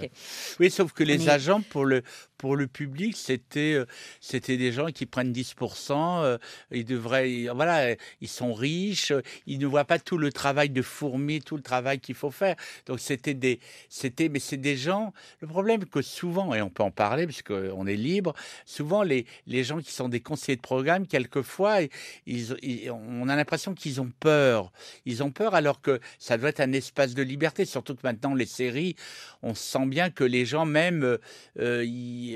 [0.61, 2.03] Oui, sauf que les agents, pour le,
[2.38, 3.85] pour le public, c'était euh,
[4.20, 6.38] c'était des gens qui prennent 10%, euh,
[6.70, 9.12] ils devraient voilà, ils sont riches,
[9.46, 12.57] ils ne voient pas tout le travail de fourmi, tout le travail qu'il faut faire.
[12.87, 16.85] Donc c'était des c'était mais c'est des gens le problème que souvent et on peut
[16.85, 20.62] en parler parce qu'on est libre, souvent les les gens qui sont des conseillers de
[20.62, 21.81] programme quelquefois
[22.27, 22.57] ils,
[22.90, 24.72] on a l'impression qu'ils ont peur.
[25.05, 28.35] Ils ont peur alors que ça doit être un espace de liberté, surtout que maintenant
[28.35, 28.94] les séries,
[29.42, 31.18] on sent bien que les gens même
[31.59, 31.85] euh,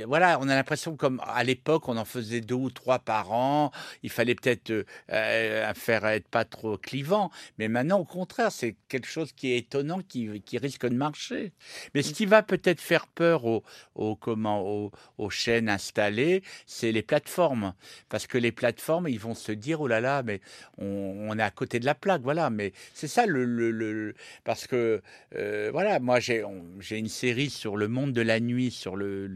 [0.07, 3.71] voilà, on a l'impression comme à l'époque, on en faisait deux ou trois par an.
[4.03, 7.31] Il fallait peut-être euh, euh, faire être pas trop clivant.
[7.59, 11.53] Mais maintenant, au contraire, c'est quelque chose qui est étonnant, qui, risque de marcher.
[11.95, 17.75] Mais ce qui va peut-être faire peur aux, comment, aux, chaînes installées, c'est les plateformes.
[18.09, 20.41] Parce que les plateformes, ils vont se dire, oh là là, mais
[20.79, 22.23] on, est à côté de la plaque.
[22.23, 25.03] Voilà, mais c'est ça le, Parce que,
[25.35, 26.45] euh, voilà, moi, j'ai
[26.91, 29.27] une série sur le monde de la nuit, sur le,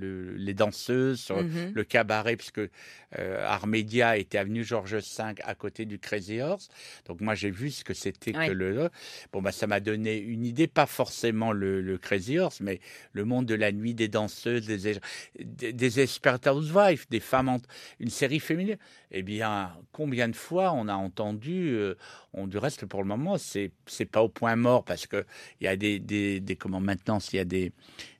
[0.47, 2.61] les danseuses, sur mmh le cabaret, puisque
[3.19, 6.69] euh, Armédia était avenue Georges V à côté du Crazy Horse.
[7.07, 8.91] Donc moi j'ai vu ce que c'était que le.
[9.33, 12.81] Bon bah ça m'a donné une idée, pas forcément le, Crazy Horse, mais
[13.13, 14.99] le monde de la nuit, des danseuses, des
[15.39, 17.59] des, des housewives, des femmes,
[18.01, 18.77] une série féminine.
[19.11, 21.95] Eh bien combien de fois on a entendu, euh,
[22.33, 25.25] on du reste pour le moment c'est c'est pas au point mort parce que
[25.61, 27.73] il y a des, des, des comment maintenant s'il y a des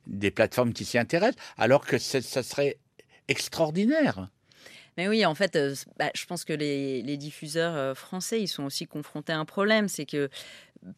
[0.07, 2.77] des plateformes qui s'y intéressent, alors que ça serait
[3.27, 4.29] extraordinaire.
[4.97, 8.63] Mais oui, en fait, euh, bah, je pense que les, diffuseurs euh, français, ils sont
[8.63, 9.87] aussi confrontés à un problème.
[9.87, 10.27] C'est que,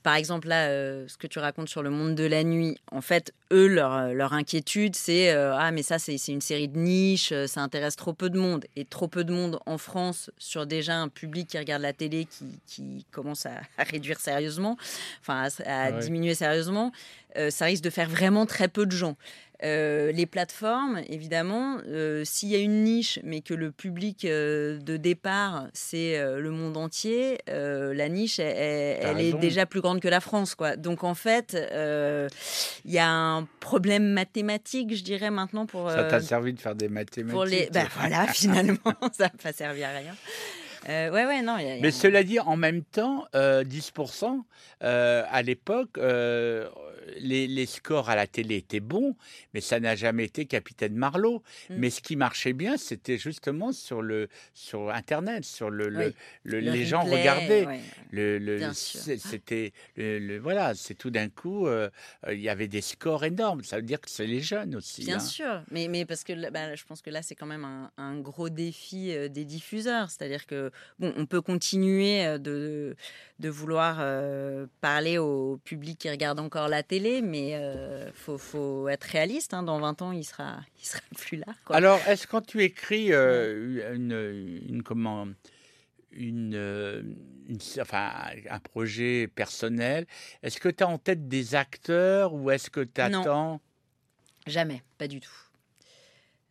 [0.04, 3.02] par exemple, là, euh, ce que tu racontes sur le monde de la nuit, en
[3.02, 7.62] fait, eux, leur, leur inquiétude, c'est Ah, mais ça, c'est une série de niche, ça
[7.62, 8.65] intéresse trop peu de monde.
[8.78, 12.26] Et trop peu de monde en France, sur déjà un public qui regarde la télé,
[12.26, 13.60] qui, qui commence à,
[13.91, 14.78] réduire sérieusement,
[15.19, 16.93] enfin, à, diminuer sérieusement,
[17.50, 19.15] ça risque de faire vraiment très peu de gens.
[19.62, 24.80] Euh, les plateformes, évidemment, euh, s'il y a une niche, mais que le public euh,
[24.80, 30.22] de départ, c'est le monde entier, la niche, elle, est déjà plus grande que la
[30.22, 30.56] France.
[30.56, 30.76] Quoi.
[30.78, 31.58] Donc en fait,
[32.86, 35.65] il y a un problème mathématique, je dirais maintenant.
[35.65, 35.89] pour.
[35.89, 37.70] ça t'a servi de faire des mathématiques pour les...
[37.74, 38.78] Ben, voilà, finalement,
[39.12, 40.15] ça n'a pas servi à rien.
[40.88, 41.58] Euh, ouais, ouais, non.
[41.82, 44.44] Mais cela dit, en même temps, 10%,
[44.84, 46.70] euh, à l'époque, euh,
[47.18, 49.15] les, scores à la télé étaient bons,
[49.54, 51.44] mais ça n'a jamais été Capitaine Marlowe.
[51.70, 51.76] Mm.
[51.78, 56.13] Mais ce qui marchait bien, c'était justement sur, le, sur Internet, sur le,
[56.46, 57.68] les gens regardaient.
[58.12, 61.68] Le, c'était le, voilà, c'est tout d'un coup,
[62.30, 63.63] il y avait des scores énormes.
[63.63, 65.04] Ça veut dire que c'est les jeunes aussi.
[65.04, 65.20] Bien hein.
[65.20, 68.18] sûr, mais, mais parce que bah, je pense que là, c'est quand même un, un
[68.20, 70.68] gros défi des diffuseurs, c'est-à-dire que
[70.99, 72.95] bon, on peut continuer euh, de,
[73.39, 78.88] de vouloir euh, parler au public qui regarde encore la télé, mais il euh, faut,
[78.89, 79.53] être réaliste.
[79.53, 79.63] Hein.
[79.63, 81.53] dans 20 ans, il sera, il sera plus là.
[81.69, 85.27] Alors, est-ce quand tu écris une, une, comment,
[86.12, 87.15] une,
[87.79, 88.12] enfin,
[88.49, 90.05] un projet personnel,
[90.43, 93.62] est-ce que tu as en tête des acteurs ou est-ce que tu attends
[94.47, 95.48] Jamais, pas du tout.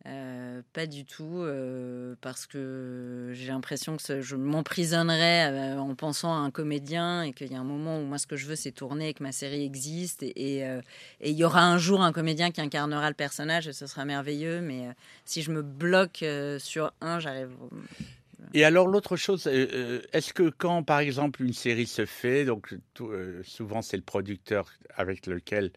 [0.09, 6.33] Euh, pas du tout, euh, parce que j'ai l'impression que je m'emprisonnerais euh, en pensant
[6.33, 8.57] à un comédien et qu'il y a un moment où moi ce que je veux
[8.57, 10.64] c'est tourner et que ma série existe et
[11.21, 14.61] il y aura un jour un comédien qui incarnera le personnage et ce sera merveilleux,
[14.61, 14.88] mais
[15.25, 16.25] si je me bloque
[16.59, 17.51] sur un, j'arrive.
[18.55, 22.75] Et alors l'autre chose, est-ce que quand par exemple une série se fait, donc
[23.42, 25.71] souvent c'est le producteur avec lequel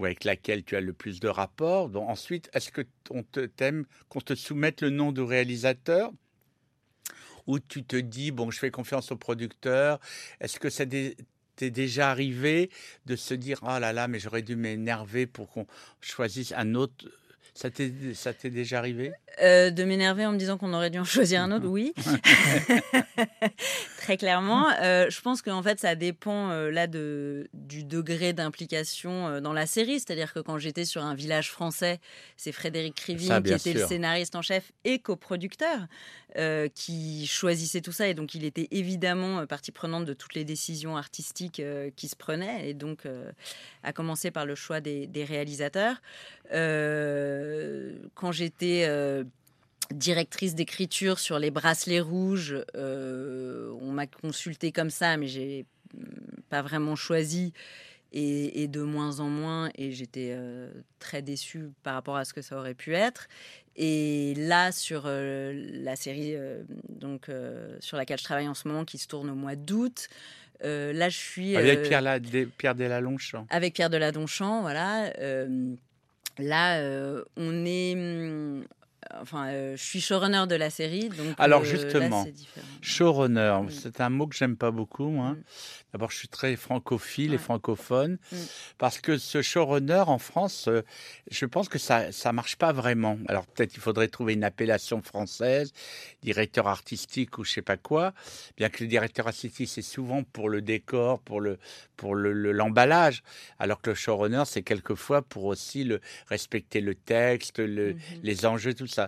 [0.00, 1.90] ou avec laquelle tu as le plus de rapports.
[1.90, 6.10] Donc, ensuite, est-ce que on te t'aime qu'on te soumette le nom du réalisateur?
[7.46, 10.00] Ou tu te dis bon, je fais confiance au producteur
[10.40, 12.70] Est-ce que ça t'est déjà arrivé
[13.04, 15.66] de se dire ah là là, mais j'aurais dû m'énerver pour qu'on
[16.00, 17.06] choisisse un autre
[17.52, 19.12] ça t'est déjà arrivé?
[19.42, 21.92] Euh, De m'énerver en me disant qu'on aurait dû en choisir un autre, oui.
[24.00, 24.66] Très clairement.
[24.80, 29.66] Euh, je pense qu'en fait, ça dépend euh, là de, du degré d'implication dans la
[29.66, 30.00] série.
[30.00, 32.00] C'est-à-dire que quand j'étais sur un village français,
[32.36, 35.86] c'est Frédéric Crivine qui était le scénariste en chef et coproducteur
[36.74, 38.06] qui choisissait tout ça.
[38.08, 41.60] Et donc, il était évidemment partie prenante de toutes les décisions artistiques
[41.96, 42.70] qui se prenaient.
[42.70, 43.06] Et donc,
[43.82, 45.96] à commencer par le choix des, des réalisateurs.
[46.52, 49.24] Euh, quand j'étais euh,
[49.92, 55.66] directrice d'écriture sur les bracelets rouges, euh, on m'a consulté comme ça, mais j'ai
[56.48, 57.52] pas vraiment choisi.
[58.12, 60.36] Et, de moins en moins, et j'étais
[60.98, 63.28] très déçue par rapport à ce que ça aurait pu être.
[63.76, 66.34] Et là, sur la série
[66.88, 67.30] donc,
[67.78, 70.08] sur laquelle je travaille en ce moment, qui se tourne au mois d'août,
[70.60, 71.56] là, je suis.
[71.56, 73.46] Avec Pierre, la, Pierre Deladonchamp.
[73.48, 75.12] Avec Pierre Deladonchamp, voilà.
[76.40, 77.94] Là, euh, on est.
[79.20, 81.08] Enfin, euh, je suis showrunner de la série.
[81.08, 82.26] Donc, Alors, euh, justement,
[82.80, 83.70] showrunner, mm.
[83.70, 85.30] c'est un mot que j'aime pas beaucoup, moi.
[85.30, 85.42] Mm.
[85.92, 88.36] D'abord, je suis très francophile et francophone mm.
[88.78, 90.82] parce que ce showrunner en France, euh,
[91.30, 93.18] je pense que ça ça marche pas vraiment.
[93.28, 95.72] Alors peut-être il faudrait trouver une appellation française,
[96.22, 98.12] directeur artistique ou je sais pas quoi.
[98.56, 101.58] Bien que le directeur artistique c'est souvent pour le décor, pour le
[101.96, 103.22] pour le l'emballage,
[103.58, 107.96] alors que le showrunner c'est quelquefois pour aussi le respecter le texte, le, mm-hmm.
[108.22, 108.99] les enjeux, tout ça.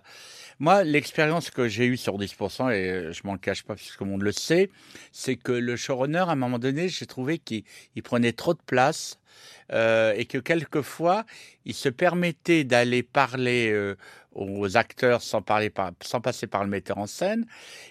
[0.59, 4.23] Moi, l'expérience que j'ai eue sur 10%, et je m'en cache pas puisque le monde
[4.23, 4.71] le sait,
[5.11, 7.65] c'est que le showrunner, à un moment donné, j'ai trouvé qu'il
[8.05, 9.19] prenait trop de place
[9.73, 11.25] euh, et que quelquefois,
[11.65, 13.97] il se permettait d'aller parler euh,
[14.35, 15.71] aux acteurs sans, parler
[16.03, 17.47] sans passer par le metteur en scène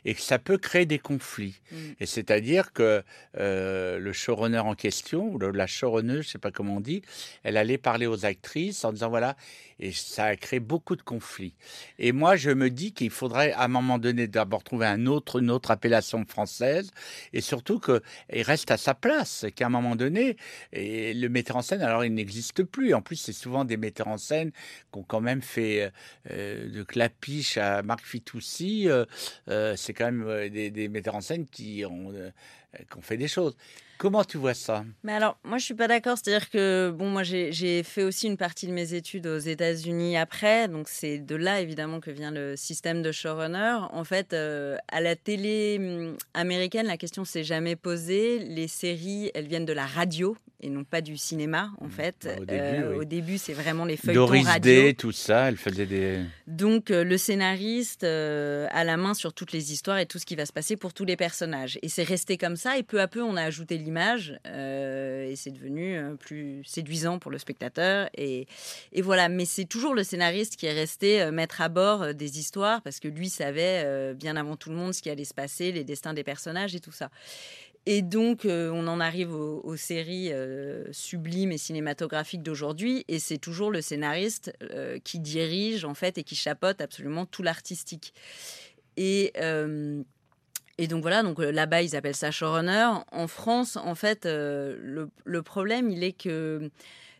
[0.05, 1.59] et que ça peut créer des conflits.
[1.71, 1.75] Mm.
[1.99, 3.03] Et c'est-à-dire que
[3.37, 7.01] euh, le showrunner en question, ou la showrunneuse, je sais pas comment on dit,
[7.43, 9.35] elle allait parler aux actrices en disant voilà,
[9.79, 11.55] et ça a créé beaucoup de conflits.
[11.97, 15.39] Et moi, je me dis qu'il faudrait à un moment donné d'abord trouver un autre,
[15.39, 16.91] une autre appellation française
[17.33, 18.01] et surtout qu'il
[18.43, 20.37] reste à sa place, qu'à un moment donné,
[20.73, 22.93] et le metteur en scène, alors il n'existe plus.
[22.93, 25.91] En plus, c'est souvent des metteurs en scène qui ont quand même fait
[26.29, 28.89] euh, de Clapiche à Marc Fitoussi.
[28.89, 29.05] Euh,
[29.47, 32.11] euh, c'est quand même des, metteurs en scène qui ont
[33.01, 33.55] fait des choses.
[34.01, 34.83] Comment tu vois ça?
[35.03, 36.17] Mais alors, moi, je suis pas d'accord.
[36.17, 40.67] C'est-à-dire que, bon, moi, j'ai fait aussi une partie de mes études aux États-Unis après.
[40.67, 43.77] Donc, c'est de là, évidemment, que vient le système de showrunner.
[43.93, 48.39] En fait, euh, à la télé hum, américaine, la question s'est jamais posée.
[48.39, 51.91] Les séries, elles viennent de la radio et non pas du cinéma, en mm.
[51.91, 52.29] fait.
[52.47, 54.71] Bah, au début, c'est vraiment les feuilletons Doris radio.
[54.71, 56.19] Day, tout ça, elle faisait des...
[56.47, 60.45] Donc, le scénariste a la main sur toutes les histoires et tout ce qui va
[60.45, 61.79] se passer pour tous les personnages.
[61.81, 65.51] Et c'est resté comme ça, et peu à peu, on a ajouté l'image, et c'est
[65.51, 68.09] devenu plus séduisant pour le spectateur.
[68.15, 68.47] Et,
[69.01, 72.99] voilà, mais c'est toujours le scénariste qui est resté mettre à bord des histoires, parce
[72.99, 76.13] que lui savait bien avant tout le monde ce qui allait se passer, les destins
[76.13, 77.09] des personnages et tout ça.
[77.87, 83.39] Et donc, euh, on en arrive aux, séries euh, sublimes et cinématographiques d'aujourd'hui, et c'est
[83.39, 88.13] toujours le scénariste euh, qui dirige en fait et qui chapeaute absolument tout l'artistique.
[88.97, 89.33] Et
[90.81, 92.89] et donc voilà, donc là-bas ils appellent ça showrunner.
[93.11, 96.71] En France, en fait, le, le, problème il est que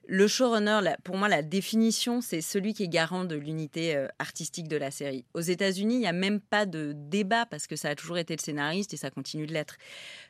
[0.08, 4.68] le showrunner, pour moi, la définition, c'est celui qui est garant de l'unité euh, artistique
[4.68, 5.24] de la série.
[5.34, 8.36] Aux États-Unis, il n'y a même pas de débat parce que ça a toujours été
[8.36, 9.78] le scénariste et ça continue de l'être.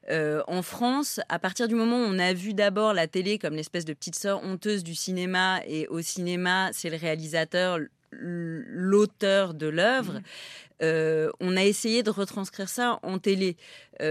[0.09, 3.55] Euh, en France, à partir du moment où on a vu d'abord la télé comme
[3.55, 7.79] l'espèce de petite sœur honteuse du cinéma et au cinéma, c'est le réalisateur,
[8.11, 10.13] l'auteur de l'œuvre.
[10.13, 10.23] Mmh.
[10.83, 13.55] Euh, on a essayé de retranscrire ça en télé.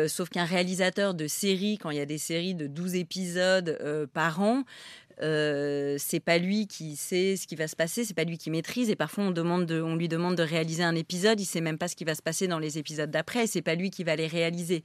[0.06, 4.40] sauf qu'un réalisateur de série, quand il y a des séries de 12 épisodes par
[4.40, 4.64] an,
[5.22, 8.50] euh, c'est pas lui qui sait ce qui va se passer, c'est pas lui qui
[8.50, 8.90] maîtrise.
[8.90, 11.88] Et parfois, on, demande on lui demande de réaliser un épisode, il sait même pas
[11.88, 14.26] ce qui va se passer dans les épisodes d'après, c'est pas lui qui va les
[14.26, 14.83] réaliser.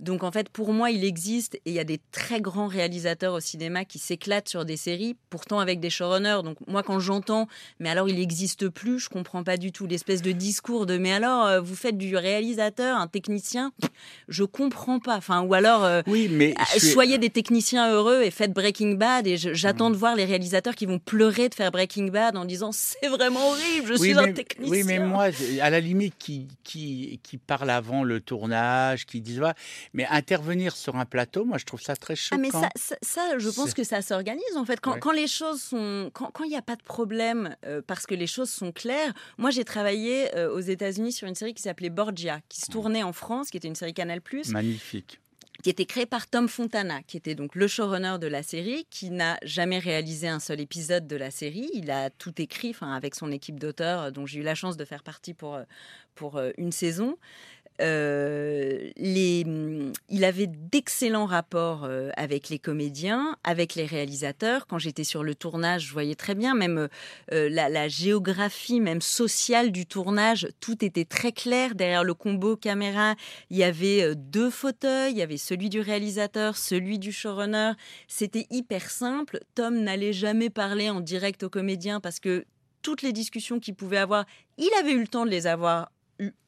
[0.00, 3.34] Donc, en fait, pour moi, il existe et il y a des très grands réalisateurs
[3.34, 6.42] au cinéma qui s'éclatent sur des séries, pourtant avec des showrunners.
[6.44, 7.48] Donc, moi, quand j'entends,
[7.80, 11.12] mais alors il n'existe plus, je comprends pas du tout l'espèce de discours de, mais
[11.12, 13.72] alors, euh, vous faites du réalisateur, un technicien,
[14.28, 15.16] je comprends pas.
[15.16, 19.36] Enfin, ou alors, euh, oui, mais soyez des techniciens heureux et faites Breaking Bad et
[19.36, 23.08] j'attends de voir les réalisateurs qui vont pleurer de faire Breaking Bad en disant c'est
[23.08, 24.72] vraiment horrible, je suis un technicien.
[24.72, 29.40] Oui, mais moi, à la limite, qui, qui, qui parle avant le tournage, qui disent
[29.94, 32.42] mais intervenir sur un plateau, moi, je trouve ça très choquant.
[32.42, 34.80] Ah, mais ça, ça, je pense que ça s'organise en fait.
[34.80, 36.10] Quand, quand, les choses sont.
[36.12, 39.12] Quand il n'y a pas de problème euh, parce que les choses sont claires.
[39.38, 43.02] Moi, j'ai travaillé euh, aux États-Unis sur une série qui s'appelait Borgia, qui se tournait
[43.02, 44.18] en France, qui était une série Canal.
[44.48, 45.20] Magnifique
[45.62, 49.10] qui était créé par Tom Fontana, qui était donc le showrunner de la série, qui
[49.10, 51.68] n'a jamais réalisé un seul épisode de la série.
[51.74, 54.84] Il a tout écrit, avec son équipe d'auteurs, euh, dont j'ai eu la chance de
[54.84, 55.64] faire partie pour euh,
[56.14, 57.16] pour euh, une saison.
[57.80, 59.44] Euh, les,
[60.08, 64.66] il avait d'excellents rapports euh, avec les comédiens, avec les réalisateurs.
[64.66, 66.88] Quand j'étais sur le tournage, je voyais très bien, même
[67.32, 71.74] euh, la, géographie, même sociale du tournage, tout était très clair.
[71.74, 73.14] Derrière le combo caméra,
[73.50, 77.72] il y avait deux fauteuils, il y avait celui du réalisateur, celui du showrunner.
[78.08, 79.40] C'était hyper simple.
[79.54, 82.44] Tom n'allait jamais parler en direct aux comédiens parce que
[82.82, 84.24] toutes les discussions qu'il pouvait avoir,
[84.56, 85.90] il avait eu le temps de les avoir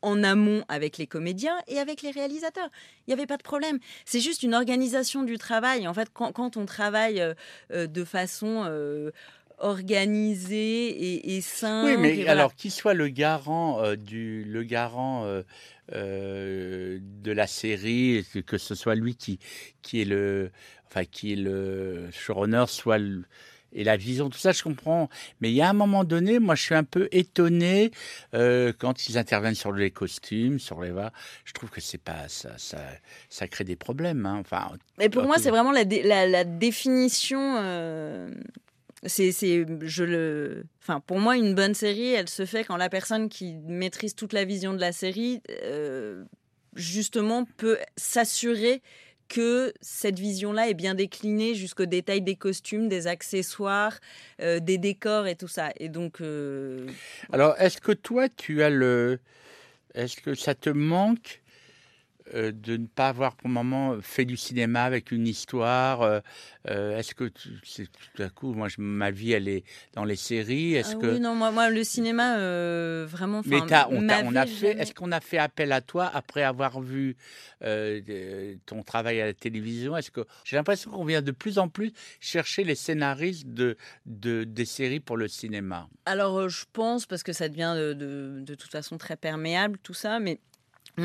[0.02, 2.68] en amont avec les comédiens et avec les réalisateurs.
[3.06, 3.78] Il n'y avait pas de problème.
[4.04, 5.86] C'est juste une organisation du travail.
[5.86, 7.34] En fait, quand, on travaille euh,
[7.72, 9.10] euh, de façon euh,
[9.58, 11.90] organisée et, simple.
[11.90, 15.26] Oui, mais alors qu'il soit le garant du, le garant
[15.92, 19.38] de la série, que ce soit lui qui,
[19.82, 20.50] qui est le,
[20.86, 23.24] enfin qui est le showrunner, soit le,
[23.72, 25.08] et la vision, tout ça, je comprends.
[25.40, 27.90] Mais il y a un moment donné, moi, je suis un peu étonné
[28.34, 31.12] euh, quand ils interviennent sur les costumes, sur les va.
[31.44, 32.78] Je trouve que c'est pas ça, ça,
[33.28, 34.26] ça crée des problèmes.
[34.26, 34.38] Hein.
[34.40, 34.72] Enfin.
[34.98, 35.84] Mais pour moi, c'est vraiment la,
[36.26, 37.56] la, définition.
[37.58, 38.30] Euh,
[39.06, 39.32] c'est,
[39.82, 43.54] je le, enfin, pour moi, une bonne série, elle se fait quand la personne qui
[43.66, 46.24] maîtrise toute la vision de la série, euh,
[46.74, 48.82] justement, peut s'assurer
[49.30, 53.98] que cette vision-là est bien déclinée jusqu'au détail des costumes, des accessoires,
[54.42, 55.70] euh, des décors et tout ça.
[55.78, 56.20] Et donc.
[56.20, 56.88] Euh,
[57.32, 59.20] Alors, est-ce que toi, tu as le.
[59.94, 61.39] Est-ce que ça te manque
[62.32, 66.20] de ne pas avoir pour le moment fait du cinéma avec une histoire euh,
[66.68, 69.64] euh, Est-ce que tout à coup, moi, ma vie, elle est
[69.94, 72.36] dans les séries Est-ce ah que oui, non, moi, moi le cinéma,
[73.06, 73.42] vraiment.
[73.44, 74.78] Mais on, a, fait.
[74.78, 77.16] Est-ce qu'on a fait appel à toi après avoir vu
[77.60, 79.96] ton travail à la télévision?
[79.96, 84.44] Est-ce que j'ai l'impression qu'on vient de plus en plus chercher les scénaristes de, de
[84.44, 88.54] des séries pour le cinéma Alors, je pense parce que ça devient de, de, de
[88.54, 90.40] toute façon très perméable tout ça, mais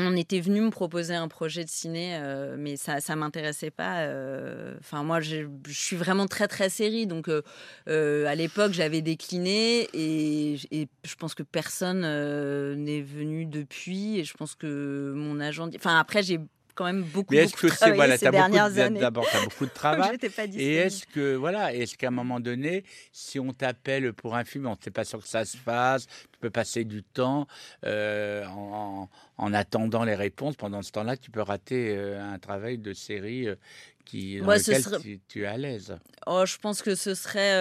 [0.00, 4.00] on était venu me proposer un projet de ciné, euh, mais ça ça m'intéressait pas.
[4.00, 9.88] Euh, enfin, moi, je suis vraiment très très série, donc euh, à l'époque, j'avais décliné
[9.92, 10.56] et,
[11.04, 14.18] je pense que personne n'est venu depuis.
[14.18, 16.40] Et je pense que mon agent, enfin après, j'ai
[16.76, 19.00] quand même beaucoup, Mais est-ce que c'est voilà, ces dernières années.
[19.00, 20.18] D'abord, tu as beaucoup de travail.
[20.56, 24.66] et est-ce que voilà, est-ce qu'à un moment donné, si on t'appelle pour un film,
[24.66, 27.48] on ne sait pas sûr que ça se fasse, tu peux passer du temps
[27.84, 29.08] euh, en,
[29.38, 30.54] en, attendant les réponses.
[30.54, 33.56] Pendant ce temps-là, tu peux rater euh, un travail de série euh,
[34.04, 35.96] qui, dans lequel tu, es à l'aise?
[36.26, 37.52] Oh, je pense que ce serait,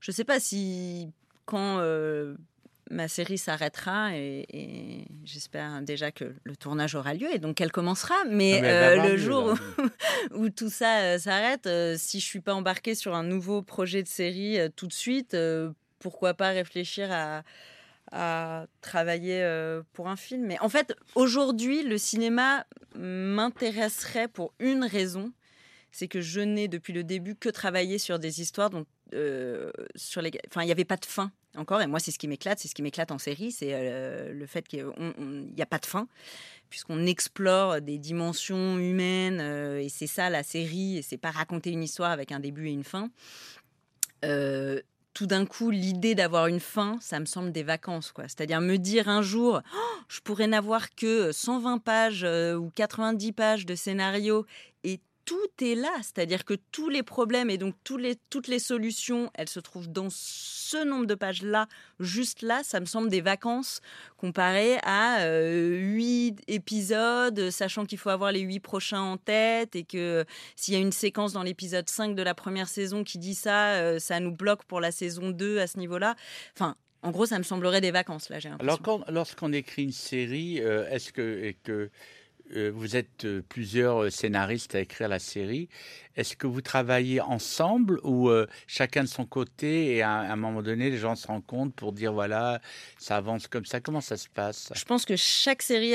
[0.00, 1.10] je ne sais pas si
[1.46, 1.80] quand
[2.90, 8.14] ma série s'arrêtera et, j'espère déjà que le tournage aura lieu et donc qu'elle commencera.
[8.30, 9.54] Mais euh, le jour
[10.34, 14.02] où, tout ça euh, s'arrête, euh, si je suis pas embarquée sur un nouveau projet
[14.02, 15.36] de série tout de suite,
[15.98, 17.42] pourquoi pas réfléchir à,
[18.12, 19.46] à travailler
[19.92, 20.46] pour un film.
[20.46, 22.64] Mais en fait, aujourd'hui, le cinéma
[22.94, 25.32] m'intéresserait pour une raison,
[25.90, 28.86] c'est que je n'ai depuis le début que travaillé sur des histoires dont
[29.94, 31.80] sur les, enfin, il n'y avait pas de fin encore.
[31.80, 34.46] Et moi, c'est ce qui m'éclate, c'est ce qui m'éclate en série, c'est euh, le
[34.46, 34.86] fait qu'il
[35.54, 36.08] n'y a pas de fin,
[36.70, 41.70] puisqu'on explore des dimensions humaines, euh, et c'est ça la série, et c'est pas raconter
[41.70, 43.10] une histoire avec un début et une fin.
[44.24, 44.80] Euh,
[45.14, 48.24] tout d'un coup, l'idée d'avoir une fin, ça me semble des vacances, quoi.
[48.24, 53.66] C'est-à-dire me dire un jour, oh, je pourrais n'avoir que 120 pages ou 90 pages
[53.66, 54.46] de scénario
[54.84, 59.30] et tout est là, c'est-à-dire que tous les problèmes et donc les, toutes les solutions,
[59.34, 61.68] elles se trouvent dans ce nombre de pages-là,
[62.00, 63.82] juste là, ça me semble des vacances
[64.16, 69.84] comparé à euh, huit épisodes, sachant qu'il faut avoir les huit prochains en tête et
[69.84, 70.24] que
[70.56, 73.74] s'il y a une séquence dans l'épisode 5 de la première saison qui dit ça,
[73.74, 76.16] euh, ça nous bloque pour la saison 2 à ce niveau-là.
[76.54, 80.62] Enfin, en gros, ça me semblerait des vacances, là, j'ai Alors, lorsqu'on écrit une série,
[80.62, 81.90] euh, est-ce que, et que
[82.54, 85.68] vous êtes euh, plusieurs euh, scénaristes à écrire la série.
[86.16, 88.28] Est-ce que vous travaillez ensemble ou
[88.66, 92.12] chacun de son côté et à, un moment donné, les gens se rencontrent pour dire
[92.12, 92.60] voilà,
[92.98, 94.72] ça avance comme ça Comment ça se passe?
[94.74, 95.94] Je pense que chaque série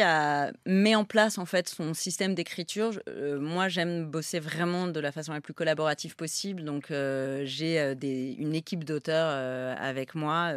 [0.65, 3.01] met en place en fait son système d'écriture.
[3.37, 6.63] moi, j'aime bosser vraiment de la façon la plus collaborative possible.
[6.63, 7.81] Donc, j'ai
[8.39, 10.53] une équipe d'auteurs avec moi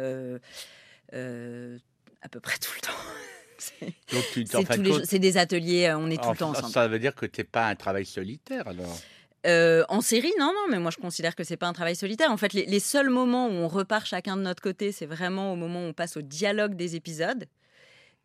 [1.11, 2.93] à peu près tout le temps.
[3.57, 6.71] C'est des ateliers, euh, on est tout le temps ensemble.
[6.71, 8.97] Ça veut dire que tu n'es pas un travail solitaire alors?
[9.45, 12.31] Euh, en série, non, non, mais moi je considère que c'est pas un travail solitaire.
[12.31, 15.55] En fait, les, seuls moments où on repart chacun de notre côté, c'est vraiment au
[15.55, 17.45] moment où on passe au dialogue des épisodes.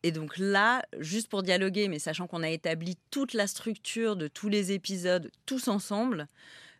[0.02, 4.26] Et donc là, juste pour dialoguer, mais sachant qu'on a établi toute la structure de
[4.26, 6.26] tous les épisodes tous ensemble,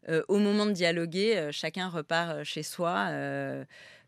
[0.09, 3.11] euh, au moment de dialoguer, chacun repart chez soi.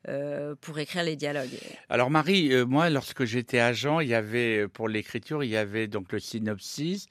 [0.07, 1.59] Euh, pour écrire les dialogues.
[1.89, 5.57] Alors Marie, euh, moi lorsque j'étais agent, il y avait euh, pour l'écriture, il y
[5.57, 7.07] avait donc le synopsis,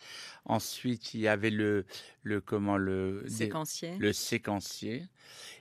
[0.45, 1.85] ensuite il y avait le
[2.23, 5.05] le comment le séquencier, le séquencier,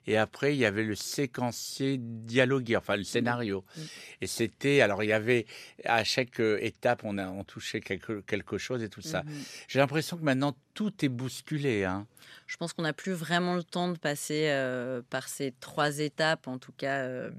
[0.06, 3.64] et après il y avait le séquencier dialogué, enfin le scénario.
[3.76, 3.80] Mm.
[4.22, 5.46] Et c'était alors il y avait
[5.84, 9.22] à chaque étape on a on touchait quelque quelque chose et tout ça.
[9.22, 9.64] Mm-hmm.
[9.68, 11.84] J'ai l'impression que maintenant tout est bousculé.
[11.84, 12.06] Hein
[12.46, 16.48] je pense qu'on n'a plus vraiment le temps de passer euh, par ces trois étapes,
[16.48, 17.30] en tout cas euh,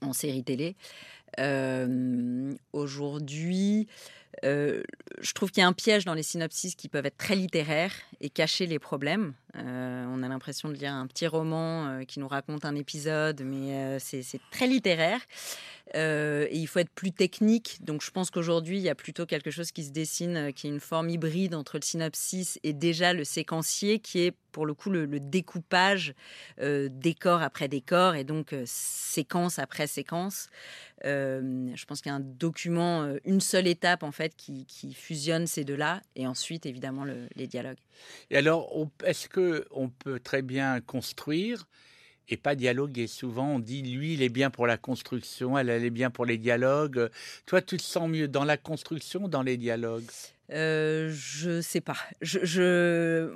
[0.00, 0.76] en série télé.
[1.38, 3.86] Euh, aujourd'hui,
[4.42, 7.94] je trouve qu'il y a un piège dans les synopsis qui peuvent être très littéraires
[8.20, 9.34] et cacher les problèmes.
[9.58, 14.40] On a l'impression de lire un petit roman qui nous raconte un épisode, mais c'est
[14.50, 15.20] très littéraire.
[15.94, 17.78] Euh, et il faut être plus technique.
[17.82, 20.66] Donc je pense qu'aujourd'hui, il y a plutôt quelque chose qui se dessine, euh, qui
[20.66, 24.74] est une forme hybride entre le synopsis et déjà le séquencier, qui est pour le
[24.74, 26.14] coup le, découpage
[26.60, 30.48] euh, décor après décor et donc séquence après séquence.
[31.04, 35.64] je pense qu'il y a un document, une seule étape en fait qui, fusionne ces
[35.64, 37.76] deux-là et ensuite évidemment les dialogues.
[38.30, 41.66] Et alors, est-ce que on peut très bien construire
[42.28, 43.06] et pas dialoguer?
[43.06, 46.26] Souvent, on dit lui, il est bien pour la construction, elle, elle est bien pour
[46.26, 47.10] les dialogues.
[47.46, 50.10] Toi, tu te sens mieux dans la construction dans les dialogues?
[50.52, 51.96] Euh, je sais pas.
[52.20, 53.28] Je,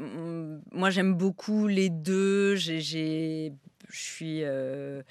[0.72, 2.54] moi, j'aime beaucoup les deux.
[2.56, 3.50] je
[3.90, 5.02] suis euh,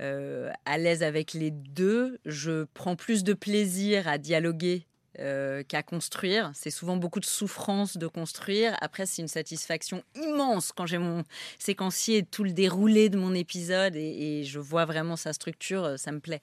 [0.00, 2.18] euh, à l'aise avec les deux.
[2.24, 4.86] Je prends plus de plaisir à dialoguer
[5.20, 6.50] euh, qu'à construire.
[6.54, 8.76] C'est souvent beaucoup de souffrance de construire.
[8.80, 11.24] Après, c'est une satisfaction immense quand j'ai mon
[11.58, 16.12] séquencier, tout le déroulé de mon épisode et, je vois vraiment sa structure, euh, ça
[16.12, 16.40] me plaît.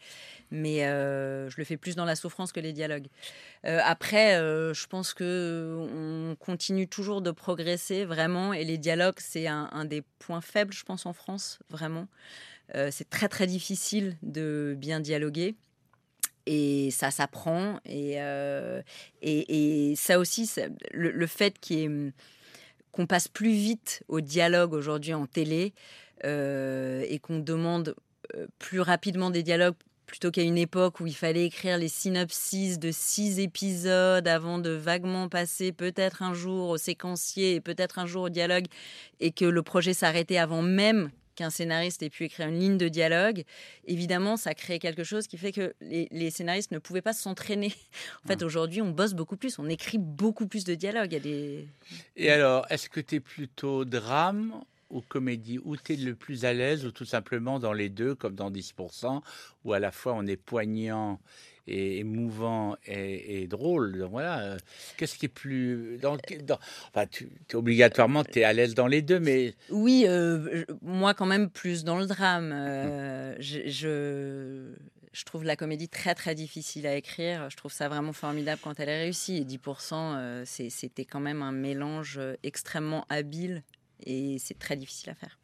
[0.52, 3.08] Mais euh, je le fais plus dans la souffrance que les dialogues.
[3.64, 9.86] après, je pense que on continue toujours de progresser vraiment et les dialogues, c'est un
[9.86, 12.08] des points faibles, je pense, en France, vraiment.
[12.92, 15.56] c'est très très difficile de bien dialoguer
[16.46, 17.80] et ça s'apprend.
[17.86, 18.82] Et, euh,
[19.22, 20.50] et, ça aussi,
[20.91, 21.56] le, fait
[22.91, 25.74] qu'on passe plus vite au dialogue aujourd'hui en télé
[26.24, 27.96] euh, et qu'on demande
[28.36, 29.76] euh, plus rapidement des dialogues
[30.06, 34.70] plutôt qu'à une époque où il fallait écrire les synopsis de six épisodes avant de
[34.70, 38.66] vaguement passer peut-être un jour au séquencier et peut-être un jour au dialogue,
[39.20, 42.88] et que le projet s'arrêtait avant même qu'un scénariste ait pu écrire une ligne de
[42.88, 43.44] dialogue,
[43.86, 47.74] évidemment, ça crée quelque chose qui fait que les, scénaristes ne pouvaient pas s'entraîner.
[48.24, 51.20] En fait, aujourd'hui, on bosse beaucoup plus, on écrit beaucoup plus de dialogues.
[52.16, 55.60] Et alors, est-ce que tu es plutôt drame ou comédie?
[55.64, 58.50] Où tu es le plus à l'aise ou tout simplement dans les deux, comme dans
[58.50, 59.22] 10%,
[59.64, 61.20] où à la fois on est poignant
[61.68, 64.03] émouvant et, drôle.
[64.09, 64.39] voilà.
[64.39, 64.57] Euh,
[64.97, 65.97] qu'est-ce qui est plus.
[65.99, 66.18] Dans,
[66.89, 69.53] enfin, tu, obligatoirement, tu es à l'aise dans les deux, mais.
[69.70, 72.51] Oui, euh, moi, quand même, plus dans le drame.
[72.53, 74.74] Euh, je,
[75.26, 77.49] trouve la comédie très, très difficile à écrire.
[77.49, 79.38] Je trouve ça vraiment formidable quand elle est réussie.
[79.38, 83.63] Et 10%, c'était quand même un mélange extrêmement habile
[84.05, 85.38] et c'est très difficile à faire.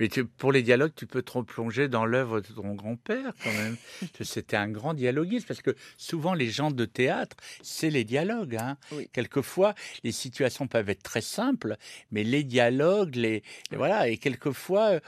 [0.00, 3.76] Mais pour les dialogues, tu peux te replonger dans l'œuvre de ton grand-père quand même.
[4.20, 8.56] C'était un grand dialoguiste parce que souvent les gens de théâtre, c'est les dialogues.
[8.56, 8.76] Hein.
[9.12, 9.74] Quelquefois,
[10.04, 11.76] les situations peuvent être très simples,
[12.10, 13.42] mais les dialogues, les,
[13.72, 15.00] voilà, et quelquefois.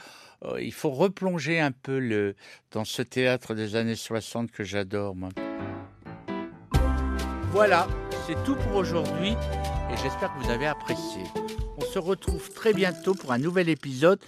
[0.45, 2.36] Euh, il faut replonger un peu le,
[2.70, 5.30] dans ce théâtre des années 60 que j'adore, moi.
[7.51, 7.89] Voilà,
[8.26, 11.22] c'est tout pour aujourd'hui et j'espère que vous avez apprécié.
[11.99, 14.20] Se retrouve très bientôt pour un nouvel épisode,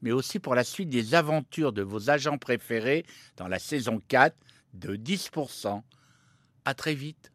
[0.00, 3.04] mais aussi pour la suite des aventures de vos agents préférés
[3.36, 4.36] dans la saison 4
[4.74, 5.82] de 10%.
[6.64, 7.32] À très vite.